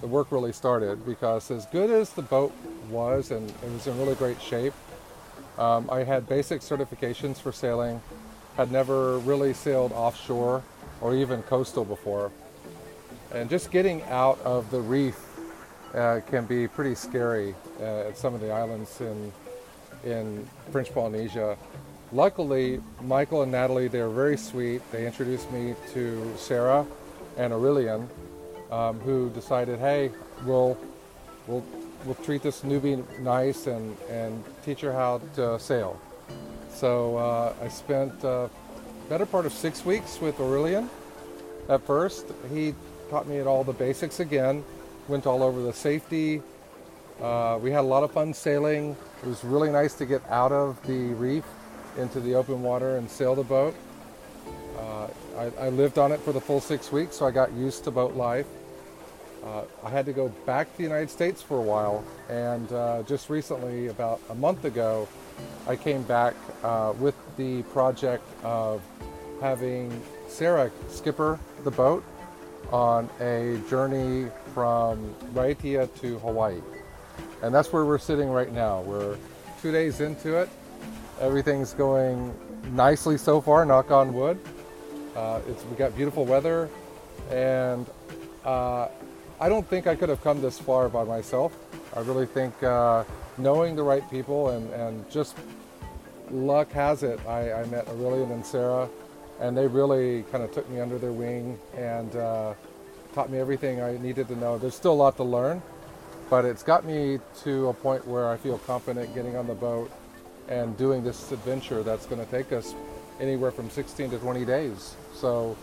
the 0.00 0.08
work 0.08 0.32
really 0.32 0.52
started 0.52 1.06
because 1.06 1.48
as 1.52 1.66
good 1.66 1.90
as 1.90 2.10
the 2.10 2.22
boat 2.22 2.52
was 2.90 3.30
and 3.30 3.48
it 3.48 3.70
was 3.70 3.86
in 3.86 3.96
really 3.98 4.16
great 4.16 4.42
shape, 4.42 4.74
um, 5.58 5.88
I 5.88 6.02
had 6.02 6.28
basic 6.28 6.60
certifications 6.60 7.36
for 7.36 7.52
sailing, 7.52 8.02
had 8.56 8.72
never 8.72 9.18
really 9.18 9.52
sailed 9.52 9.92
offshore 9.92 10.60
or 11.00 11.14
even 11.14 11.44
coastal 11.44 11.84
before. 11.84 12.32
And 13.32 13.48
just 13.48 13.70
getting 13.70 14.02
out 14.10 14.40
of 14.40 14.72
the 14.72 14.80
reef 14.80 15.31
uh, 15.94 16.20
can 16.30 16.44
be 16.46 16.68
pretty 16.68 16.94
scary 16.94 17.54
uh, 17.80 18.08
at 18.08 18.16
some 18.16 18.34
of 18.34 18.40
the 18.40 18.50
islands 18.50 19.00
in, 19.00 19.32
in 20.04 20.48
French 20.70 20.92
Polynesia. 20.92 21.56
Luckily, 22.12 22.80
Michael 23.02 23.42
and 23.42 23.52
Natalie, 23.52 23.88
they're 23.88 24.10
very 24.10 24.36
sweet. 24.36 24.82
They 24.92 25.06
introduced 25.06 25.50
me 25.50 25.74
to 25.92 26.32
Sarah 26.36 26.86
and 27.38 27.52
Aurelian, 27.52 28.08
um, 28.70 29.00
who 29.00 29.30
decided, 29.30 29.78
hey, 29.78 30.10
we'll, 30.44 30.76
we'll, 31.46 31.64
we'll 32.04 32.14
treat 32.16 32.42
this 32.42 32.60
newbie 32.60 33.02
nice 33.20 33.66
and, 33.66 33.96
and 34.10 34.44
teach 34.64 34.80
her 34.80 34.92
how 34.92 35.20
to 35.36 35.58
sail. 35.58 35.98
So 36.74 37.16
uh, 37.16 37.54
I 37.62 37.68
spent 37.68 38.24
a 38.24 38.50
better 39.08 39.26
part 39.26 39.46
of 39.46 39.52
six 39.52 39.84
weeks 39.84 40.20
with 40.20 40.38
Aurelian 40.40 40.90
at 41.68 41.80
first. 41.86 42.26
He 42.52 42.74
taught 43.08 43.26
me 43.26 43.40
all 43.40 43.64
the 43.64 43.72
basics 43.72 44.20
again, 44.20 44.64
went 45.08 45.26
all 45.26 45.42
over 45.42 45.62
the 45.62 45.72
safety. 45.72 46.42
Uh, 47.20 47.58
we 47.62 47.70
had 47.70 47.80
a 47.80 47.86
lot 47.86 48.02
of 48.02 48.10
fun 48.10 48.34
sailing. 48.34 48.96
It 49.22 49.28
was 49.28 49.44
really 49.44 49.70
nice 49.70 49.94
to 49.94 50.06
get 50.06 50.22
out 50.28 50.52
of 50.52 50.84
the 50.86 51.14
reef 51.14 51.44
into 51.98 52.20
the 52.20 52.34
open 52.34 52.62
water 52.62 52.96
and 52.96 53.10
sail 53.10 53.34
the 53.34 53.44
boat. 53.44 53.74
Uh, 54.78 55.08
I, 55.36 55.66
I, 55.66 55.68
lived 55.68 55.98
on 55.98 56.10
it 56.10 56.20
for 56.20 56.32
the 56.32 56.40
full 56.40 56.60
six 56.60 56.90
weeks, 56.90 57.16
so 57.16 57.26
I 57.26 57.30
got 57.30 57.52
used 57.52 57.84
to 57.84 57.90
boat 57.90 58.14
life. 58.14 58.46
Uh, 59.44 59.62
I 59.84 59.90
had 59.90 60.06
to 60.06 60.12
go 60.12 60.28
back 60.46 60.70
to 60.72 60.76
the 60.78 60.82
United 60.82 61.10
States 61.10 61.42
for 61.42 61.58
a 61.58 61.62
while, 61.62 62.04
and 62.28 62.72
uh, 62.72 63.02
just 63.02 63.28
recently, 63.28 63.88
about 63.88 64.20
a 64.30 64.34
month 64.34 64.64
ago, 64.64 65.08
I 65.68 65.76
came 65.76 66.02
back 66.02 66.34
uh, 66.62 66.94
with 66.98 67.14
the 67.36 67.62
project 67.64 68.24
of 68.42 68.80
having 69.40 70.02
Sarah 70.28 70.70
skipper 70.88 71.38
the 71.64 71.70
boat 71.70 72.04
on 72.72 73.08
a 73.20 73.60
journey 73.68 74.30
from 74.54 75.14
Raiatea 75.34 75.94
to 76.00 76.18
Hawaii. 76.20 76.60
And 77.42 77.54
that's 77.54 77.72
where 77.72 77.84
we're 77.84 77.98
sitting 77.98 78.30
right 78.30 78.52
now. 78.52 78.80
We're 78.80 79.16
two 79.60 79.72
days 79.72 80.00
into 80.00 80.36
it. 80.36 80.48
Everything's 81.20 81.74
going 81.74 82.34
nicely 82.72 83.18
so 83.18 83.40
far, 83.40 83.64
knock 83.64 83.90
on 83.90 84.14
wood. 84.14 84.38
Uh, 85.14 85.40
we 85.70 85.76
got 85.76 85.94
beautiful 85.94 86.24
weather, 86.24 86.70
and 87.30 87.86
uh, 88.44 88.88
I 89.38 89.48
don't 89.48 89.66
think 89.68 89.86
I 89.86 89.94
could 89.94 90.08
have 90.08 90.22
come 90.22 90.40
this 90.40 90.58
far 90.58 90.88
by 90.88 91.04
myself. 91.04 91.54
I 91.94 92.00
really 92.00 92.26
think 92.26 92.62
uh, 92.62 93.04
knowing 93.36 93.76
the 93.76 93.82
right 93.82 94.08
people 94.10 94.50
and, 94.50 94.70
and 94.72 95.10
just 95.10 95.36
luck 96.30 96.72
has 96.72 97.02
it, 97.02 97.20
I, 97.26 97.52
I, 97.52 97.66
met 97.66 97.86
Aurelian 97.88 98.30
and 98.30 98.44
Sarah, 98.44 98.88
and 99.42 99.54
they 99.54 99.66
really 99.66 100.22
kind 100.32 100.42
of 100.42 100.50
took 100.52 100.68
me 100.70 100.80
under 100.80 100.98
their 100.98 101.12
wing 101.12 101.58
and 101.76 102.16
uh, 102.16 102.54
taught 103.14 103.28
me 103.28 103.38
everything 103.38 103.82
I 103.82 103.98
needed 103.98 104.28
to 104.28 104.36
know. 104.36 104.56
There's 104.56 104.74
still 104.74 104.92
a 104.92 105.00
lot 105.04 105.16
to 105.18 105.24
learn, 105.24 105.60
but 106.30 106.46
it's 106.46 106.62
got 106.62 106.86
me 106.86 107.18
to 107.42 107.68
a 107.68 107.74
point 107.74 108.06
where 108.06 108.30
I 108.30 108.38
feel 108.38 108.56
confident 108.58 109.14
getting 109.14 109.36
on 109.36 109.46
the 109.46 109.54
boat 109.54 109.90
and 110.48 110.74
doing 110.78 111.04
this 111.04 111.30
adventure 111.32 111.82
that's 111.82 112.06
going 112.06 112.24
to 112.24 112.30
take 112.30 112.52
us 112.52 112.74
anywhere 113.20 113.50
from 113.50 113.68
16 113.68 114.10
to 114.10 114.18
20 114.18 114.46
days. 114.46 114.96
So 115.12 115.56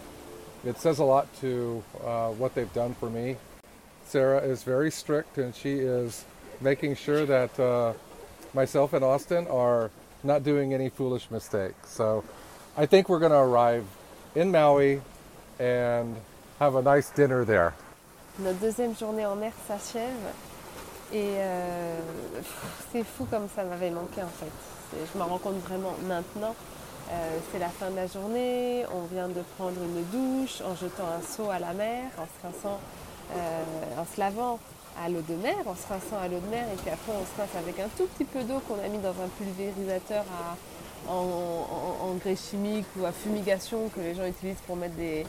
it 0.63 0.77
says 0.77 0.99
a 0.99 1.03
lot 1.03 1.27
to 1.41 1.83
uh, 2.05 2.29
what 2.29 2.53
they've 2.53 2.71
done 2.73 2.93
for 2.93 3.09
me 3.09 3.37
Sarah 4.09 4.39
is 4.39 4.63
very 4.63 4.89
strict 4.89 5.37
and 5.37 5.53
she 5.53 5.73
is 5.73 6.25
making 6.61 6.95
sure 6.95 7.27
that 7.27 7.59
uh, 7.59 7.93
myself 8.55 8.93
and 8.93 9.05
Austin 9.05 9.45
are 9.49 9.91
not 10.23 10.43
doing 10.43 10.73
any 10.73 10.89
foolish 10.89 11.29
mistakes. 11.29 11.91
So 11.91 12.23
I 12.79 12.85
think 12.85 13.09
we're 13.09 13.19
going 13.19 13.33
to 13.33 13.39
arrive 13.39 13.83
in 14.35 14.51
Maui 14.51 15.01
and 15.59 16.15
have 16.59 16.75
a 16.75 16.81
nice 16.81 17.09
dinner 17.09 17.43
there. 17.43 17.73
Notre 18.39 18.59
deuxième 18.59 18.95
journée 18.95 19.25
en 19.25 19.35
mer 19.35 19.51
s'achève 19.67 20.07
et 21.11 21.25
euh, 21.39 21.99
c'est 22.89 23.03
fou 23.03 23.25
comme 23.29 23.49
ça 23.53 23.65
m'avait 23.65 23.89
manqué 23.89 24.23
en 24.23 24.29
fait. 24.29 24.51
Je 24.93 25.19
me 25.19 25.23
rends 25.25 25.39
compte 25.39 25.57
vraiment 25.57 25.93
maintenant. 26.07 26.55
Euh, 27.11 27.37
c'est 27.51 27.59
la 27.59 27.67
fin 27.67 27.89
de 27.89 27.97
la 27.97 28.07
journée, 28.07 28.85
on 28.93 29.13
vient 29.13 29.27
de 29.27 29.41
prendre 29.57 29.81
une 29.83 30.05
douche 30.05 30.61
en 30.61 30.73
jetant 30.73 31.03
un 31.03 31.35
seau 31.35 31.49
à 31.49 31.59
la 31.59 31.73
mer, 31.73 32.05
en 32.17 32.23
se 32.23 32.47
rinçant, 32.47 32.79
euh, 33.35 33.63
en 33.97 34.05
se 34.05 34.17
lavant 34.17 34.57
à 35.03 35.09
l'eau 35.09 35.21
de 35.27 35.35
mer, 35.35 35.57
en 35.65 35.75
se 35.75 35.85
rinçant 35.85 36.23
à 36.23 36.29
l'eau 36.29 36.39
de 36.39 36.49
mer 36.49 36.63
et 36.71 36.77
puis 36.77 36.91
après 36.91 37.11
on 37.11 37.25
se 37.25 37.41
rince 37.41 37.55
avec 37.57 37.77
un 37.81 37.89
tout 37.97 38.07
petit 38.15 38.23
peu 38.23 38.41
d'eau 38.43 38.61
qu'on 38.69 38.79
a 38.79 38.87
mis 38.87 38.99
dans 38.99 39.09
un 39.09 39.27
pulvérisateur 39.37 40.23
à, 40.31 40.55
en, 41.07 42.09
engrais 42.09 42.35
chimiques 42.35 42.87
ou 42.99 43.05
à 43.05 43.11
fumigation 43.11 43.89
que 43.89 43.99
les 44.01 44.15
gens 44.15 44.25
utilisent 44.25 44.61
pour 44.65 44.75
mettre 44.75 44.95
des, 44.95 45.25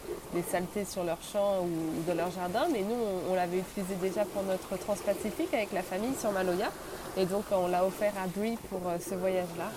saletés 0.50 0.84
sur 0.84 1.04
leur 1.04 1.18
champ 1.22 1.62
ou, 1.62 2.02
dans 2.06 2.14
leur 2.14 2.30
jardin. 2.30 2.66
Mais 2.72 2.80
nous, 2.80 2.96
on, 3.30 3.34
l'avait 3.34 3.58
utilisé 3.58 3.94
déjà 4.00 4.24
pour 4.24 4.42
notre 4.42 4.76
transpacifique 4.78 5.52
avec 5.52 5.72
la 5.72 5.82
famille 5.82 6.14
sur 6.18 6.32
Maloya. 6.32 6.70
Et 7.16 7.26
donc, 7.26 7.44
on 7.50 7.68
l'a 7.68 7.84
offert 7.84 8.12
à 8.22 8.26
Brie 8.26 8.56
pour 8.68 8.80
euh, 8.86 8.96
ce 9.00 9.14
voyage-là. 9.14 9.70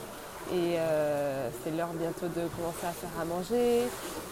Et 0.51 0.75
euh, 0.77 1.49
c'est 1.63 1.71
l'heure 1.71 1.93
bientôt 1.93 2.27
de 2.27 2.47
commencer 2.47 2.85
à 2.85 2.91
faire 2.91 3.09
à 3.19 3.25
manger. 3.25 3.83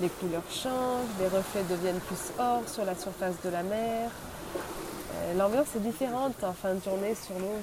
Les 0.02 0.10
couleurs 0.10 0.50
changent, 0.50 1.10
les 1.20 1.28
reflets 1.28 1.64
deviennent 1.70 2.02
plus 2.02 2.34
or 2.38 2.62
sur 2.68 2.86
la 2.86 2.96
surface 2.96 3.36
de 3.44 3.50
la 3.50 3.64
mer. 3.64 4.12
Euh, 5.22 5.34
l'ambiance 5.38 5.68
est 5.76 5.80
différente 5.80 6.44
en 6.44 6.54
fin 6.54 6.74
de 6.74 6.84
journée 6.84 7.16
sur 7.16 7.38
l'eau. 7.40 7.56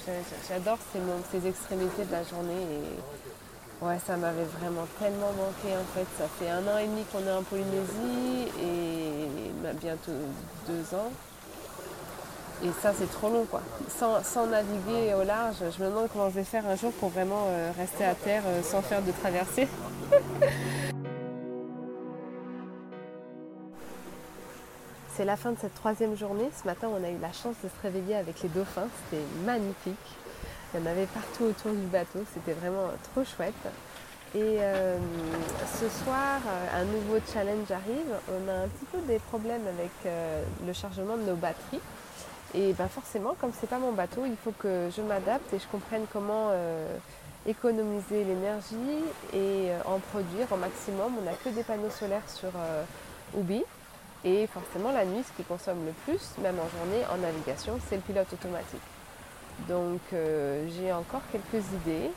J'adore 0.49 0.79
ces, 0.93 1.47
extrémités 1.47 2.05
de 2.05 2.13
la 2.13 2.23
journée. 2.25 2.83
Ouais, 3.81 3.97
ça 4.05 4.17
m'avait 4.17 4.43
vraiment 4.61 4.87
tellement 4.99 5.33
manqué 5.33 5.77
en 5.77 5.85
fait. 5.95 6.07
Ça 6.19 6.25
fait 6.39 6.51
un 6.51 6.67
an 6.67 6.79
et 6.79 6.87
demi 6.87 7.05
qu'on 7.13 7.25
est 7.25 7.33
en 7.33 7.45
Polynésie 7.45 8.49
et 8.61 9.53
bah, 9.63 9.73
bientôt 9.81 10.11
deux 10.67 10.97
ans. 10.97 11.13
Et 12.65 12.71
ça, 12.83 12.93
c'est 12.99 13.09
trop 13.09 13.29
long 13.31 13.45
quoi. 13.45 13.63
Sans, 13.89 14.47
naviguer 14.47 15.15
au 15.15 15.23
large, 15.23 15.59
je 15.61 15.83
me 15.83 15.89
demande 15.91 16.09
comment 16.13 16.29
je 16.29 16.35
vais 16.35 16.45
faire 16.45 16.67
un 16.67 16.75
jour 16.75 16.91
pour 16.93 17.11
vraiment 17.11 17.47
euh, 17.47 17.71
rester 17.79 18.05
à 18.05 18.17
terre 18.17 18.43
euh, 18.47 18.65
sans 18.65 18.83
faire 18.83 19.01
de 19.01 19.13
traversée. 19.13 19.69
c'est 25.17 25.25
la 25.25 25.37
fin 25.37 25.53
de 25.53 25.59
cette 25.61 25.75
troisième 25.75 26.17
journée. 26.17 26.51
Ce 26.61 26.67
matin, 26.67 26.89
on 26.93 27.05
a 27.05 27.11
eu 27.11 27.19
la 27.21 27.33
chance 27.33 27.55
de 27.63 27.69
se 27.69 27.83
réveiller 27.83 28.17
avec 28.17 28.43
les 28.43 28.49
dauphins. 28.49 28.89
C'était 29.05 29.25
magnifique. 29.45 29.97
Il 30.75 30.81
y 30.81 30.83
en 30.83 30.87
avait 30.87 31.07
partout 31.07 31.45
autour 31.45 31.73
du 31.73 31.87
bateau, 31.87 32.21
c'était 32.35 32.53
vraiment 32.53 32.89
trop 33.13 33.25
chouette. 33.25 33.55
Et 34.35 34.59
euh, 34.61 34.99
ce 35.81 35.89
soir, 35.89 36.41
euh, 36.47 36.83
un 36.83 36.85
nouveau 36.85 37.19
challenge 37.33 37.71
arrive. 37.71 38.13
On 38.29 38.49
a 38.49 38.65
un 38.65 38.69
petit 38.69 38.85
peu 38.93 38.99
des 39.07 39.19
problèmes 39.19 39.67
avec 39.67 39.91
euh, 40.05 40.43
le 40.67 40.73
chargement 40.75 41.17
de 41.17 41.23
nos 41.23 41.37
batteries. 41.37 41.81
Et 42.55 42.75
ben 42.75 42.89
forcément, 42.89 43.35
comme 43.41 43.53
c'est 43.59 43.69
pas 43.69 43.79
mon 43.79 43.93
bateau, 43.93 44.27
il 44.27 44.37
faut 44.37 44.53
que 44.53 44.91
je 44.95 45.01
m'adapte 45.01 45.53
et 45.55 45.59
je 45.59 45.67
comprenne 45.69 46.05
comment 46.11 46.51
économiser 47.47 48.25
l'énergie 48.25 49.05
et 49.35 49.69
en 49.85 49.99
produire 49.99 50.51
au 50.51 50.57
maximum. 50.57 51.13
On 51.19 51.25
n'a 51.25 51.35
que 51.35 51.51
des 51.51 51.63
panneaux 51.63 51.91
solaires 51.91 52.27
sur 52.27 52.49
Ubi. 53.39 53.63
Et 54.25 54.47
forcément, 54.47 54.93
la 54.93 55.05
nuit, 55.05 55.23
ce 55.27 55.37
qui 55.37 55.45
consomme 55.47 55.85
le 55.85 55.93
plus, 56.07 56.39
même 56.39 56.57
en 56.59 56.69
journée, 56.79 57.05
en 57.13 57.19
navigation, 57.19 57.79
c'est 57.87 57.97
le 57.97 58.03
pilote 58.03 58.33
automatique. 58.33 58.81
Donc 59.67 60.01
euh, 60.13 60.67
j'ai 60.77 60.93
encore 60.93 61.23
quelques 61.33 61.65
idées. 61.83 62.11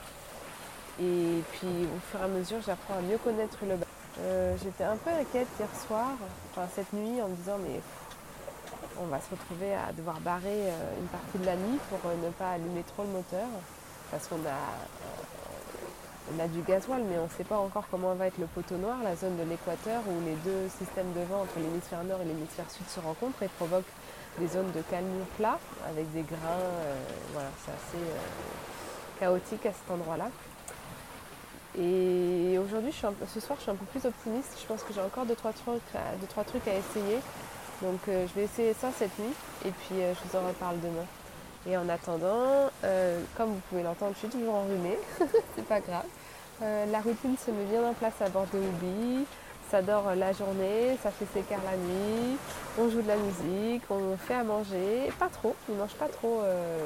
Et 1.00 1.42
puis 1.52 1.68
au 1.68 2.00
fur 2.12 2.20
et 2.20 2.24
à 2.24 2.28
mesure, 2.28 2.58
j'apprends 2.66 2.96
à 2.96 3.02
mieux 3.02 3.18
connaître 3.18 3.58
le 3.64 3.76
bateau. 3.76 3.86
Euh, 4.20 4.56
j'étais 4.62 4.84
un 4.84 4.98
peu 4.98 5.10
inquiète 5.10 5.48
hier 5.58 5.70
soir, 5.88 6.10
enfin 6.52 6.68
cette 6.76 6.92
nuit, 6.94 7.22
en 7.22 7.30
me 7.30 7.36
disant 7.36 7.58
mais 7.64 7.80
on 9.02 9.06
va 9.06 9.20
se 9.20 9.32
retrouver 9.32 9.74
à 9.74 9.94
devoir 9.94 10.20
barrer 10.20 10.70
euh, 10.70 11.00
une 11.00 11.08
partie 11.08 11.38
de 11.40 11.46
la 11.46 11.56
nuit 11.56 11.80
pour 11.90 12.00
ne 12.12 12.30
pas 12.32 12.52
allumer 12.52 12.84
trop 12.84 13.04
le 13.04 13.10
moteur. 13.10 13.48
Parce 14.12 14.28
qu'on 14.28 14.36
a, 14.46 16.44
a 16.44 16.48
du 16.50 16.62
gasoil, 16.62 17.02
mais 17.10 17.18
on 17.18 17.24
ne 17.24 17.30
sait 17.30 17.46
pas 17.46 17.58
encore 17.58 17.86
comment 17.90 18.14
va 18.14 18.28
être 18.28 18.38
le 18.38 18.48
poteau 18.48 18.76
noir, 18.76 18.98
la 19.04 19.16
zone 19.16 19.38
de 19.38 19.44
l'équateur 19.44 20.02
où 20.06 20.20
les 20.26 20.36
deux 20.44 20.68
systèmes 20.78 21.14
de 21.14 21.22
vent 21.22 21.44
entre 21.44 21.58
l'hémisphère 21.58 22.04
nord 22.04 22.20
et 22.22 22.26
l'hémisphère 22.26 22.70
sud 22.70 22.88
se 22.90 23.00
rencontrent 23.00 23.42
et 23.42 23.48
provoquent 23.48 23.86
des 24.40 24.48
zones 24.48 24.72
de 24.72 24.82
calme 24.90 25.26
plat 25.38 25.60
avec 25.88 26.12
des 26.14 26.22
grains. 26.22 26.38
Euh, 26.48 26.96
voilà, 27.34 27.50
c'est 27.64 27.72
assez 27.72 28.04
euh, 28.04 29.20
chaotique 29.20 29.66
à 29.66 29.74
cet 29.74 29.90
endroit-là. 29.92 30.30
Et 31.78 32.58
aujourd'hui, 32.58 32.92
ce 32.92 33.40
soir, 33.40 33.58
je 33.58 33.64
suis 33.64 33.72
un 33.72 33.76
peu 33.76 33.86
plus 33.86 34.06
optimiste. 34.06 34.58
Je 34.62 34.66
pense 34.66 34.84
que 34.84 34.94
j'ai 34.94 35.02
encore 35.02 35.26
deux 35.26 35.36
trois, 35.36 35.54
trucs, 35.54 35.82
deux, 36.20 36.28
trois 36.28 36.44
trucs 36.44 36.68
à 36.68 36.76
essayer. 36.76 37.20
Donc 37.82 38.00
euh, 38.08 38.28
je 38.28 38.34
vais 38.40 38.44
essayer 38.46 38.74
ça 38.74 38.90
cette 38.98 39.18
nuit 39.18 39.34
et 39.66 39.72
puis 39.72 39.96
je 39.96 40.30
vous 40.30 40.38
en 40.38 40.48
reparle 40.48 40.80
demain. 40.82 41.06
Et 41.70 41.78
en 41.78 41.88
attendant, 41.90 42.72
comme 43.38 43.50
vous 43.50 43.62
pouvez 43.70 43.84
l'entendre, 43.84 44.14
je 44.16 44.20
suis 44.20 44.30
toujours 44.30 44.56
enrhumée, 44.56 44.98
c'est 45.56 45.66
pas 45.66 45.80
grave. 45.80 46.06
la 46.60 47.00
routine 47.02 47.38
se 47.38 47.52
met 47.52 47.66
bien 47.66 47.84
en 47.84 47.94
place 47.94 48.20
à 48.20 48.30
bord 48.30 48.48
de 48.52 48.58
ça 49.72 49.82
dort 49.82 50.14
la 50.16 50.34
journée, 50.34 50.98
ça 51.02 51.12
fait 51.12 51.26
s'écar 51.34 51.60
la 51.64 51.78
nuit, 51.78 52.38
on 52.78 52.90
joue 52.90 53.02
de 53.02 53.08
la 53.08 53.16
musique, 53.16 53.84
on 53.90 54.18
fait 54.18 54.34
à 54.34 54.44
manger, 54.44 55.10
pas 55.18 55.30
trop, 55.30 55.56
ils 55.70 55.76
ne 55.76 55.80
mangent 55.80 55.96
pas 55.96 56.10
trop 56.10 56.42
euh, 56.42 56.86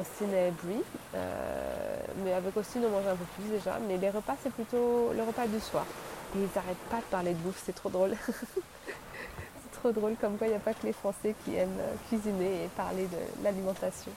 Austin 0.00 0.26
et 0.34 0.50
Brie, 0.50 0.82
euh, 1.14 1.96
mais 2.24 2.32
avec 2.32 2.56
Austin 2.56 2.80
on 2.84 2.90
mange 2.90 3.06
un 3.06 3.14
peu 3.14 3.24
plus 3.36 3.50
déjà, 3.50 3.78
mais 3.86 3.98
les 3.98 4.10
repas 4.10 4.34
c'est 4.42 4.52
plutôt 4.52 5.12
le 5.16 5.22
repas 5.22 5.46
du 5.46 5.60
soir. 5.60 5.86
Et 6.34 6.38
ils 6.40 6.48
n'arrêtent 6.56 6.88
pas 6.90 6.96
de 6.96 7.08
parler 7.08 7.34
de 7.34 7.38
bouffe, 7.38 7.62
c'est 7.64 7.74
trop 7.74 7.88
drôle. 7.88 8.16
c'est 8.26 9.80
trop 9.80 9.92
drôle 9.92 10.16
comme 10.20 10.38
quoi 10.38 10.48
il 10.48 10.50
n'y 10.50 10.56
a 10.56 10.60
pas 10.60 10.74
que 10.74 10.84
les 10.84 10.92
Français 10.92 11.36
qui 11.44 11.54
aiment 11.54 11.82
cuisiner 12.08 12.64
et 12.64 12.68
parler 12.76 13.06
de 13.06 13.44
l'alimentation. 13.44 14.10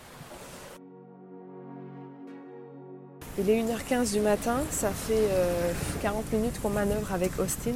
Il 3.38 3.50
est 3.50 3.62
1h15 3.62 4.14
du 4.14 4.22
matin, 4.22 4.62
ça 4.72 4.92
fait 4.92 5.28
40 6.02 6.24
euh, 6.24 6.38
minutes 6.38 6.58
qu'on 6.62 6.70
manœuvre 6.70 7.12
avec 7.12 7.38
Austin. 7.38 7.74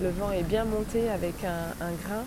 Le 0.00 0.10
vent 0.10 0.30
est 0.30 0.44
bien 0.44 0.64
monté 0.64 1.10
avec 1.10 1.34
un, 1.42 1.90
grain, 2.04 2.22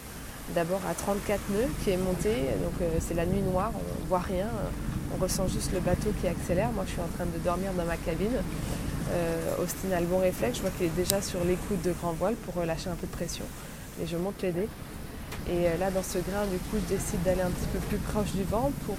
d'abord 0.53 0.81
à 0.85 0.93
34 0.93 1.39
nœuds 1.51 1.69
qui 1.81 1.91
est 1.91 1.97
monté, 1.97 2.31
donc 2.61 2.73
euh, 2.81 2.89
c'est 2.99 3.13
la 3.13 3.25
nuit 3.25 3.41
noire, 3.41 3.71
on 3.73 4.03
ne 4.03 4.07
voit 4.09 4.19
rien, 4.19 4.47
on 5.15 5.23
ressent 5.23 5.47
juste 5.47 5.71
le 5.71 5.79
bateau 5.79 6.09
qui 6.19 6.27
accélère. 6.27 6.69
Moi 6.73 6.83
je 6.85 6.91
suis 6.91 7.01
en 7.01 7.07
train 7.15 7.23
de 7.23 7.41
dormir 7.45 7.71
dans 7.77 7.85
ma 7.85 7.95
cabine. 7.95 8.43
Euh, 9.11 9.63
Austin 9.63 9.95
a 9.95 10.01
le 10.01 10.07
bon 10.07 10.17
réflexe, 10.17 10.57
je 10.57 10.61
vois 10.61 10.71
qu'il 10.71 10.87
est 10.87 10.97
déjà 10.97 11.21
sur 11.21 11.45
l'écoute 11.45 11.81
de 11.81 11.93
grand 11.93 12.11
voile 12.11 12.35
pour 12.35 12.55
relâcher 12.55 12.89
un 12.89 12.95
peu 12.95 13.07
de 13.07 13.13
pression. 13.13 13.45
Et 14.03 14.05
je 14.05 14.17
monte 14.17 14.41
les 14.41 14.51
dés. 14.51 14.67
Et 15.49 15.77
là 15.79 15.91
dans 15.91 16.03
ce 16.03 16.17
grain, 16.17 16.45
du 16.51 16.57
coup, 16.57 16.75
je 16.89 16.93
décide 16.93 17.23
d'aller 17.23 17.41
un 17.41 17.51
petit 17.51 17.67
peu 17.71 17.79
plus 17.87 17.99
proche 17.99 18.33
du 18.33 18.43
vent 18.43 18.73
pour 18.85 18.97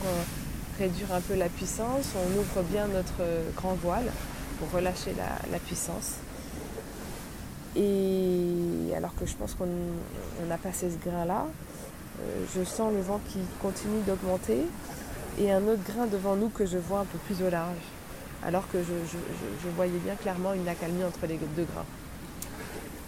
réduire 0.79 1.13
un 1.13 1.21
peu 1.21 1.35
la 1.35 1.49
puissance, 1.49 2.13
on 2.15 2.39
ouvre 2.39 2.63
bien 2.63 2.87
notre 2.87 3.23
grand 3.57 3.75
voile 3.75 4.11
pour 4.59 4.71
relâcher 4.71 5.15
la, 5.51 5.59
puissance. 5.59 6.15
Et 7.75 8.95
alors 8.97 9.15
que 9.15 9.27
je 9.27 9.35
pense 9.35 9.55
qu'on 9.55 10.51
a 10.51 10.57
passé 10.57 10.91
ce 10.91 11.09
grain-là, 11.09 11.47
euh, 12.21 12.45
je 12.57 12.65
sens 12.65 12.93
le 12.93 13.01
vent 13.01 13.21
qui 13.29 13.41
continue 13.61 14.01
d'augmenter 14.07 14.63
et 15.39 15.53
un 15.53 15.63
autre 15.67 15.83
grain 15.87 16.07
devant 16.07 16.37
nous 16.37 16.49
que 16.49 16.65
je 16.65 16.79
vois 16.79 17.01
un 17.01 17.05
peu 17.05 17.19
plus 17.19 17.45
au 17.45 17.51
large, 17.51 17.77
alors 18.43 18.67
que 18.71 18.79
je, 18.83 19.69
voyais 19.77 19.99
bien 19.99 20.15
clairement 20.15 20.55
une 20.55 20.69
accalmie 20.69 21.05
entre 21.05 21.27
les 21.27 21.37
deux 21.57 21.65
grains. 21.65 21.85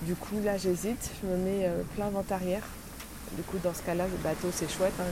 Du 0.02 0.14
coup, 0.14 0.36
là, 0.44 0.58
j'hésite, 0.58 1.10
je 1.22 1.28
me 1.28 1.36
mets 1.36 1.66
euh, 1.66 1.82
plein 1.94 2.10
vent 2.10 2.24
arrière 2.30 2.62
du 3.32 3.42
coup, 3.42 3.58
dans 3.62 3.74
ce 3.74 3.82
cas-là, 3.82 4.06
le 4.06 4.16
bateau, 4.22 4.48
c'est 4.52 4.70
chouette. 4.70 4.94
Hein. 5.00 5.04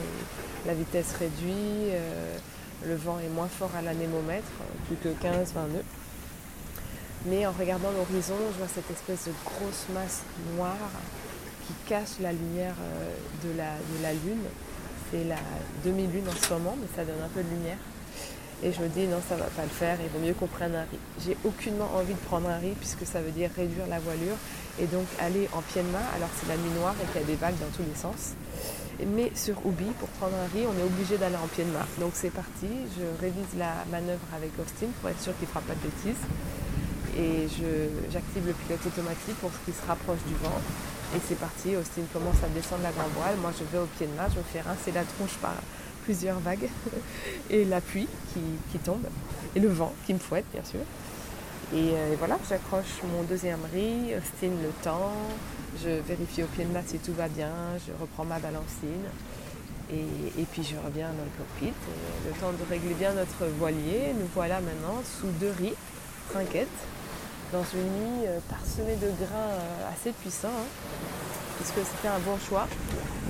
la 0.65 0.73
vitesse 0.73 1.13
réduit, 1.19 1.91
euh, 1.91 2.35
le 2.85 2.95
vent 2.95 3.19
est 3.19 3.29
moins 3.29 3.47
fort 3.47 3.71
à 3.77 3.81
l'anémomètre, 3.81 4.47
plus 4.87 4.95
que 4.97 5.09
15-20 5.09 5.73
nœuds. 5.73 5.83
Mais 7.25 7.45
en 7.45 7.51
regardant 7.51 7.91
l'horizon, 7.91 8.35
je 8.53 8.57
vois 8.57 8.67
cette 8.73 8.89
espèce 8.89 9.25
de 9.25 9.33
grosse 9.45 9.85
masse 9.93 10.21
noire 10.55 10.91
qui 11.65 11.73
cache 11.87 12.19
la 12.21 12.31
lumière 12.31 12.75
euh, 12.79 13.13
de 13.43 13.57
la, 13.57 14.13
lune. 14.13 14.43
C'est 15.11 15.23
la 15.25 15.39
demi-lune 15.83 16.27
en 16.27 16.45
ce 16.45 16.53
moment, 16.53 16.75
mais 16.79 16.87
ça 16.95 17.03
donne 17.03 17.21
un 17.23 17.29
peu 17.29 17.43
de 17.43 17.49
lumière. 17.49 17.77
Et 18.63 18.71
je 18.71 18.81
me 18.81 18.87
dis 18.87 19.05
non, 19.05 19.21
ça 19.27 19.35
va 19.35 19.45
pas 19.45 19.63
le 19.63 19.69
faire, 19.69 19.97
il 20.01 20.09
vaut 20.09 20.25
mieux 20.25 20.33
qu'on 20.33 20.47
prenne 20.47 20.73
un 20.73 20.81
riz. 20.81 20.99
J'ai 21.23 21.37
aucunement 21.43 21.89
envie 21.95 22.13
de 22.13 22.19
prendre 22.19 22.49
un 22.49 22.57
riz 22.57 22.73
puisque 22.79 23.05
ça 23.05 23.21
veut 23.21 23.31
dire 23.31 23.51
réduire 23.55 23.85
la 23.87 23.99
voilure 23.99 24.37
et 24.79 24.85
donc 24.85 25.05
aller 25.19 25.49
en 25.53 25.61
pied 25.61 25.81
de 25.81 25.87
main 25.87 26.05
alors 26.15 26.29
c'est 26.39 26.47
la 26.47 26.57
nuit 26.57 26.71
noire 26.77 26.95
et 27.01 27.05
qu'il 27.11 27.21
y 27.21 27.23
a 27.23 27.27
des 27.27 27.35
vagues 27.35 27.57
dans 27.59 27.71
tous 27.75 27.83
les 27.87 27.95
sens. 27.95 28.33
Mais 29.05 29.31
sur 29.35 29.55
Ubi, 29.65 29.85
pour 29.99 30.09
prendre 30.09 30.33
un 30.35 30.47
riz, 30.57 30.65
on 30.65 30.73
est 30.79 30.83
obligé 30.83 31.17
d'aller 31.17 31.35
en 31.35 31.47
pied 31.47 31.63
de 31.63 31.69
main. 31.69 31.85
Donc 31.99 32.11
c'est 32.15 32.31
parti, 32.31 32.67
je 32.97 33.05
révise 33.21 33.53
la 33.57 33.85
manœuvre 33.91 34.25
avec 34.35 34.49
Austin 34.59 34.87
pour 34.99 35.09
être 35.09 35.21
sûr 35.21 35.37
qu'il 35.37 35.47
ne 35.47 35.53
fera 35.53 35.61
pas 35.61 35.75
de 35.75 35.85
bêtises. 35.85 36.23
Et 37.15 37.47
j'active 38.11 38.45
le 38.45 38.53
pilote 38.53 38.85
automatique 38.85 39.35
pour 39.41 39.51
qu'il 39.65 39.73
se 39.73 39.85
rapproche 39.87 40.21
du 40.27 40.33
vent. 40.41 40.59
Et 41.15 41.19
c'est 41.27 41.37
parti, 41.37 41.75
Austin 41.75 42.01
commence 42.11 42.41
à 42.43 42.49
descendre 42.49 42.83
la 42.83 42.91
grand 42.91 43.07
voile. 43.15 43.37
Moi 43.37 43.51
je 43.57 43.63
vais 43.65 43.77
au 43.77 43.87
pied 43.97 44.07
de 44.07 44.13
main, 44.13 44.27
je 44.33 44.39
me 44.39 44.43
fais 44.51 44.61
rincer 44.61 44.91
la 44.91 45.03
tronche 45.03 45.37
par 45.41 45.53
plusieurs 46.05 46.39
vagues. 46.39 46.69
Et 47.51 47.65
la 47.65 47.81
pluie 47.81 48.07
qui, 48.33 48.41
qui 48.71 48.79
tombe. 48.79 49.05
Et 49.55 49.59
le 49.59 49.69
vent 49.69 49.93
qui 50.07 50.13
me 50.13 50.19
fouette 50.19 50.45
bien 50.51 50.63
sûr. 50.63 50.81
Et, 51.73 51.91
euh, 51.93 52.15
voilà, 52.17 52.37
j'accroche 52.47 53.01
mon 53.03 53.23
deuxième 53.23 53.59
riz, 53.73 54.15
Austin 54.15 54.55
le 54.63 54.69
temps, 54.83 55.11
je 55.83 55.89
vérifie 55.89 56.43
au 56.43 56.47
pied 56.47 56.63
de 56.63 56.71
mât 56.71 56.81
si 56.85 56.97
tout 56.97 57.13
va 57.13 57.27
bien, 57.27 57.51
je 57.85 57.91
reprends 57.99 58.23
ma 58.23 58.39
balancine. 58.39 59.03
Et, 59.91 60.43
puis 60.51 60.63
je 60.63 60.75
reviens 60.85 61.07
dans 61.07 61.23
le 61.23 61.31
cockpit. 61.37 61.73
le 62.25 62.31
temps 62.39 62.51
de 62.51 62.69
régler 62.69 62.93
bien 62.93 63.13
notre 63.13 63.45
voilier, 63.57 64.13
nous 64.19 64.27
voilà 64.33 64.59
maintenant 64.59 65.01
sous 65.19 65.27
deux 65.39 65.53
riz, 65.57 65.73
trinquettes, 66.29 66.67
dans 67.53 67.63
une 67.73 67.79
nuit 67.79 68.27
euh, 68.27 68.39
parsemée 68.49 68.95
de 68.95 69.07
grains 69.07 69.51
euh, 69.51 69.91
assez 69.93 70.11
puissants, 70.11 70.49
hein, 70.49 70.67
puisque 71.57 71.87
c'était 71.87 72.09
un 72.09 72.19
bon 72.19 72.37
choix. 72.37 72.67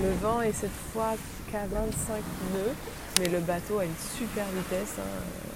Le 0.02 0.12
vent 0.22 0.42
est 0.42 0.54
cette 0.54 0.72
fois 0.94 1.14
qu'à 1.52 1.66
25 1.68 2.16
nœuds, 2.54 2.74
mais 3.20 3.30
le 3.30 3.40
bateau 3.40 3.80
a 3.80 3.86
une 3.86 3.98
super 4.18 4.46
vitesse. 4.46 4.96
Hein. 5.00 5.47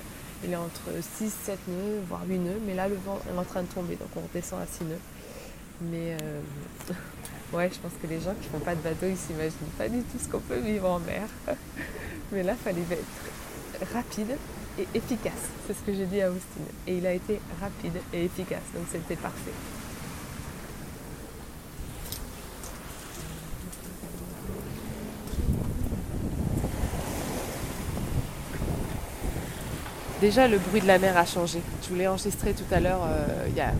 Il 0.44 0.52
est 0.52 0.56
entre 0.56 0.90
6, 1.18 1.32
7 1.46 1.60
nœuds, 1.68 2.02
voire 2.08 2.22
8 2.28 2.38
nœuds, 2.40 2.60
mais 2.66 2.74
là 2.74 2.88
le 2.88 2.96
vent 2.96 3.20
est 3.28 3.38
en 3.38 3.44
train 3.44 3.62
de 3.62 3.68
tomber, 3.68 3.96
donc 3.96 4.10
on 4.16 4.22
redescend 4.22 4.62
à 4.62 4.66
6 4.66 4.86
nœuds. 4.86 5.00
Mais 5.82 6.18
euh, 6.22 6.42
ouais, 7.54 7.70
je 7.72 7.80
pense 7.80 7.92
que 8.02 8.08
les 8.08 8.20
gens 8.22 8.34
qui 8.42 8.50
font 8.50 8.60
pas 8.60 8.76
de 8.76 8.82
bateau, 8.82 9.08
ils 9.08 9.18
s'imaginent 9.18 9.74
pas 9.78 9.90
du 9.90 10.02
tout 10.02 10.18
ce 10.22 10.28
qu'on 10.28 10.40
peut 10.40 10.60
vivre 10.60 10.90
en 10.90 11.00
mer. 11.00 11.28
mais 12.32 12.44
là, 12.44 12.54
il 12.54 12.64
fallait 12.64 12.82
être 12.92 13.94
rapide 13.94 14.36
et 14.80 14.88
efficace. 14.94 15.50
C'est 15.68 15.74
ce 15.74 15.82
que 15.82 15.94
j'ai 15.94 16.06
dit 16.06 16.22
à 16.22 16.30
Austin. 16.30 16.62
Et 16.88 16.98
il 16.98 17.06
a 17.06 17.14
été 17.14 17.40
rapide 17.60 18.02
et 18.14 18.26
efficace, 18.26 18.64
donc 18.74 18.86
c'était 18.92 19.16
parfait. 19.16 19.52
Déjà, 30.22 30.48
le 30.48 30.60
bruit 30.60 30.82
de 30.82 30.86
la 30.86 31.00
mer 31.00 31.18
a 31.18 31.26
changé. 31.26 31.64
Je 31.82 31.90
voulais 31.90 32.06
enregistrer 32.08 32.54
tout 32.54 32.72
à 32.72 32.80
l'heure, 32.80 33.02
euh, 33.04 33.48
il 33.48 33.56
y 33.56 33.60
a 33.60 33.72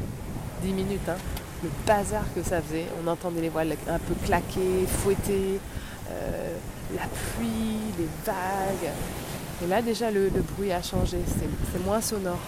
10 0.64 0.74
minutes, 0.74 1.08
hein, 1.08 1.18
le 1.64 1.70
bazar 1.86 2.24
que 2.34 2.42
ça 2.42 2.60
faisait. 2.64 2.88
On 3.04 3.08
entendait 3.08 3.42
les 3.42 3.50
voiles 3.50 3.76
un 3.88 4.00
peu 4.00 4.16
claquer, 4.26 4.88
fouetter, 4.88 5.60
euh, 6.10 6.56
la 6.96 7.04
pluie, 7.04 7.78
les 8.00 8.08
vagues. 8.26 8.92
Et 9.64 9.68
là, 9.68 9.84
déjà, 9.84 10.10
le 10.10 10.32
bruit 10.56 10.72
a 10.72 10.82
changé. 10.82 11.20
C'est 11.72 11.86
moins 11.86 12.02
sonore. 12.02 12.40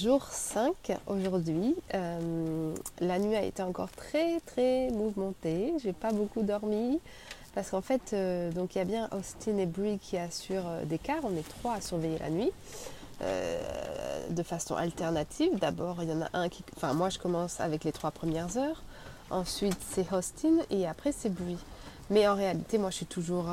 Jour 0.00 0.22
5 0.30 0.92
aujourd'hui. 1.06 1.74
Euh, 1.94 2.74
la 3.00 3.18
nuit 3.18 3.34
a 3.34 3.42
été 3.42 3.62
encore 3.62 3.90
très 3.90 4.38
très 4.40 4.90
mouvementée. 4.90 5.72
J'ai 5.82 5.92
pas 5.92 6.12
beaucoup 6.12 6.42
dormi 6.42 7.00
parce 7.54 7.70
qu'en 7.70 7.80
fait, 7.80 8.12
euh, 8.12 8.52
il 8.54 8.76
y 8.76 8.80
a 8.80 8.84
bien 8.84 9.08
Austin 9.10 9.56
et 9.56 9.66
Brie 9.66 9.98
qui 9.98 10.16
assurent 10.16 10.68
euh, 10.68 10.84
des 10.84 10.98
quarts. 10.98 11.24
On 11.24 11.36
est 11.36 11.48
trois 11.48 11.74
à 11.74 11.80
surveiller 11.80 12.18
la 12.18 12.30
nuit 12.30 12.52
de 14.30 14.42
façon 14.44 14.76
alternative. 14.76 15.58
D'abord, 15.58 15.96
il 16.02 16.10
y 16.10 16.12
en 16.12 16.22
a 16.22 16.28
un 16.32 16.48
qui, 16.48 16.62
enfin 16.76 16.92
moi 16.92 17.08
je 17.08 17.18
commence 17.18 17.58
avec 17.58 17.82
les 17.82 17.90
trois 17.90 18.12
premières 18.12 18.56
heures. 18.56 18.84
Ensuite 19.30 19.78
c'est 19.90 20.12
Austin 20.12 20.58
et 20.70 20.86
après 20.86 21.10
c'est 21.10 21.30
Brie. 21.34 21.58
Mais 22.10 22.28
en 22.28 22.36
réalité, 22.36 22.78
moi 22.78 22.90
je 22.90 22.96
suis 22.96 23.06
toujours 23.06 23.46